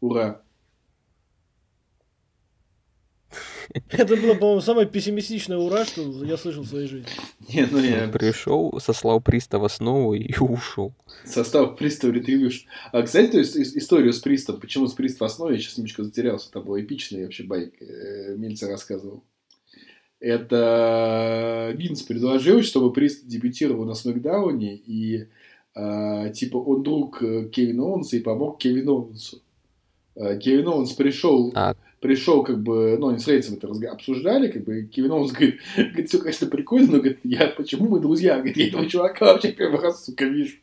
[0.00, 0.42] Ура!
[3.90, 7.08] Это было, по-моему, самое пессимистичное ура, что я слышал в своей жизни.
[7.48, 10.92] Не, ну я пришел, сослал Приста в основу и ушел.
[11.24, 12.62] состав Пристов Retribution.
[12.92, 15.76] А, кстати, то есть ис- историю с Пристом, почему с Прист в основе, я сейчас
[15.78, 19.22] немножко затерялся, это был эпичный вообще байк, э, Мильцер рассказывал.
[20.18, 25.28] Это Винс предложил, чтобы Прист дебютировал на Смакдауне, и
[25.74, 29.40] э, типа он друг э, Кевина Оуэнса и помог Кевину Оуэнсу.
[30.16, 34.64] Э, Кевин Оуэнс пришел А, пришел, как бы, ну, они с Рейнсом это обсуждали, как
[34.64, 38.36] бы, Кевин Оуэнс говорит, говорит, все, конечно, прикольно, но, говорит, я, почему мы друзья?
[38.36, 40.56] Говорит, я этого чувака вообще первый раз, сука, вижу.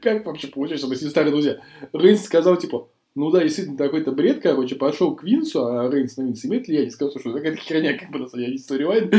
[0.00, 1.58] Как вообще получается, что мы с ним старые друзья?
[1.92, 6.22] Рейнс сказал, типа, ну да, действительно, такой-то бред, короче, пошел к Винсу, а Рейнс на
[6.22, 9.10] Винса имеет влияние, сказал, что какая-то херня, как бы, на самом деле, storyline.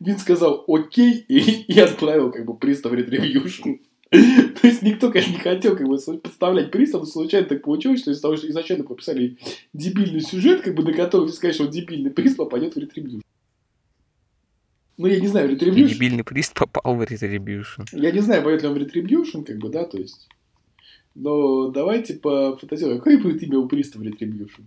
[0.00, 3.74] Винс сказал, окей, и, и отправил, как бы, Приста в Retribution.
[4.10, 8.12] То есть никто, конечно, не хотел как бы подставлять Приста, но случайно так получилось, что
[8.12, 9.36] из-за того, что изначально прописали
[9.72, 13.26] дебильный сюжет, как бы на который сказать, что он дебильный Прист попадет в Retribution.
[14.98, 15.94] Ну, я не знаю, в Retribution.
[15.94, 17.84] дебильный Прист попал в Retribution.
[17.92, 20.28] Я не знаю, пойдет ли он в Retribution, как бы, да, то есть.
[21.14, 22.98] Но давайте пофантазируем.
[22.98, 24.62] Какое будет имя у Приста в Retribution?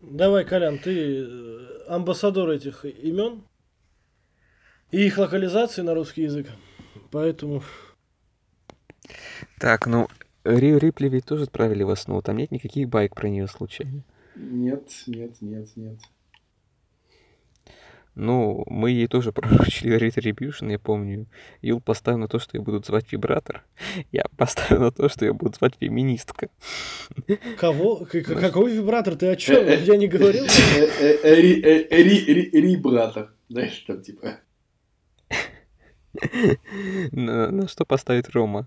[0.00, 3.42] Давай, Колян, ты э, амбассадор этих имен
[4.90, 6.48] и их локализации на русский язык.
[7.14, 7.62] Поэтому
[9.60, 10.08] Так, ну,
[10.42, 12.22] Рио Рипли ведь тоже отправили в основу.
[12.22, 14.02] Там нет никаких байк про нее случайно.
[14.34, 15.98] Нет, нет, нет, нет.
[18.16, 21.26] Ну, мы ей тоже пророчили Retribution, я помню.
[21.62, 23.64] Юл поставил на то, что ее будут звать вибратор.
[24.10, 26.48] Я поставил на то, что ее будут звать феминистка.
[27.56, 28.04] кого?
[28.10, 29.14] Какой вибратор?
[29.14, 29.68] Ты о чем?
[29.68, 30.46] Я не говорил.
[30.46, 30.48] Э,
[31.00, 33.32] э, э, ри- э, ри- ри- Ри-братор.
[33.48, 34.40] Знаешь, там типа...
[37.12, 38.66] На, на что поставить Рома?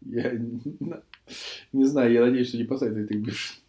[0.00, 3.60] Я не- знаю, я надеюсь, что не поставят этой бывшей.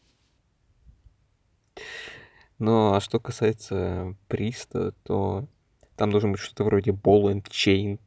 [2.60, 5.48] Ну, а что касается Приста, то
[5.96, 8.00] там должен быть что-то вроде Ball and Chains.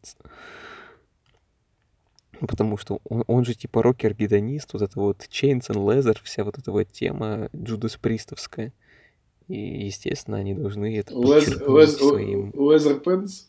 [2.41, 6.57] Потому что он, он же типа рокер-гедонист, вот это вот Chains and Leather, вся вот
[6.59, 8.73] эта вот тема Джудас Пристовская.
[9.49, 12.51] И, естественно, они должны это Лез- лез- своим...
[12.51, 13.48] Leather Pants?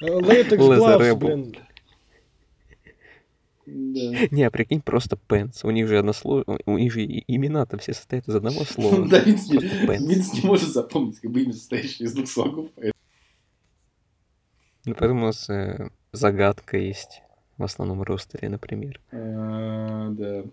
[0.00, 1.56] Лейтекс Leather Главс, блин.
[3.66, 4.26] Да.
[4.32, 5.64] Не, а прикинь, просто Пенс.
[5.64, 8.64] У них же одно слово, у них же и- имена там все состоят из одного
[8.64, 9.06] слова.
[9.08, 12.68] Да, Винс не, может запомнить, как бы имя, состоящее из двух слогов.
[12.74, 12.94] поэтому-
[14.86, 17.22] Ну, поэтому у нас э, загадка есть
[17.58, 19.00] в основном ростере, например.
[19.12, 20.44] А, Да.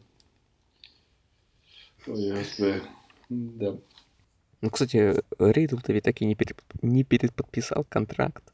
[2.05, 2.81] Ой, господи.
[3.29, 3.75] Да.
[4.67, 8.53] Ну, кстати, Ридл-то ведь так и не, переп- не переподписал контракт.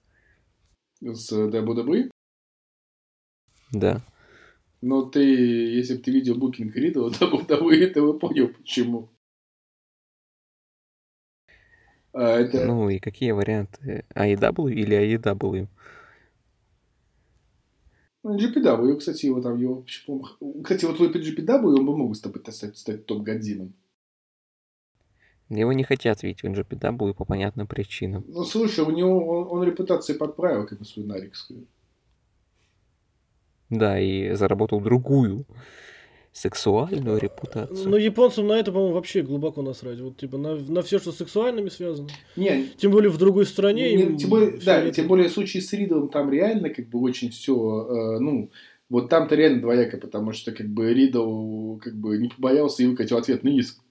[1.01, 2.11] С WWE?
[3.71, 3.99] Да.
[4.81, 9.09] Но ты, если бы ты видел букинг Рида, WWE, ты бы понял, почему.
[12.11, 12.63] А, это...
[12.63, 14.05] Ну и какие варианты?
[14.13, 15.67] AEW или AEW?
[18.21, 22.77] Ну, GPW, кстати, его там, его, кстати, вот твой GPW, он бы мог стать, стать,
[22.77, 23.73] стать топ-годзином.
[25.59, 28.23] Его не хотят видеть в NGPW по понятным причинам.
[28.27, 31.65] Ну, слушай, у него, он, он репутацию подправил, как бы свою нарикскую.
[33.69, 35.45] Да, и заработал другую
[36.31, 37.89] сексуальную репутацию.
[37.89, 39.99] Ну, японцам на это, по-моему, вообще глубоко насрать.
[39.99, 42.09] Вот, типа, на, на все, что с сексуальными связано.
[42.35, 43.95] Не, Тем более в другой стране.
[43.95, 46.87] Не, им тем более, да, это- тем более в случае с Ридом там реально как
[46.89, 47.53] бы очень все,
[48.19, 48.49] ну,
[48.89, 53.17] вот там-то реально двояко, потому что как бы Ридл как бы не побоялся и выкатил
[53.17, 53.82] ответный иск.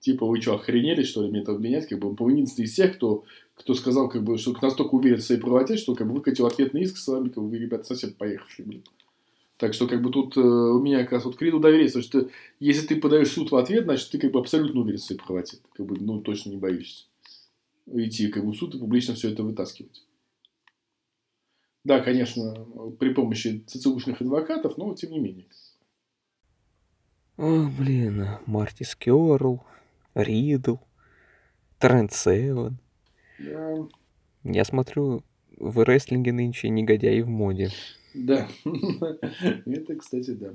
[0.00, 1.88] Типа, вы что, охренели, что ли, мне это менять?
[1.88, 5.24] Как бы он единственный из всех, кто, кто сказал, как бы, что настолько уверен в
[5.24, 8.12] своей правоте, что как бы выкатил ответный иск с вами, как бы, вы, ребята, совсем
[8.12, 8.84] поехавшие, блин.
[9.56, 12.04] Так что, как бы, тут э, у меня как раз вот к Риду доверие, потому
[12.04, 12.28] что
[12.60, 15.58] если ты подаешь суд в ответ, значит, ты как бы абсолютно уверен в своей правоте.
[15.74, 17.06] Как бы, ну, точно не боишься
[17.92, 20.04] идти как бы, в суд и публично все это вытаскивать.
[21.84, 22.54] Да, конечно,
[22.98, 25.46] при помощи ЦЦУшных адвокатов, но тем не менее.
[27.36, 29.64] О, блин, Марти Скёрл,
[30.18, 30.76] Ридл,
[31.78, 32.78] Трент Севен.
[33.38, 33.74] Да,
[34.44, 35.22] Я смотрю,
[35.56, 37.70] в рестлинге нынче негодяи в моде.
[38.14, 38.48] да.
[39.66, 40.52] это, кстати, да.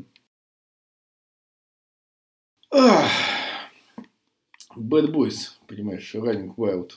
[4.76, 6.91] Bad Boys, понимаешь, Running Wild.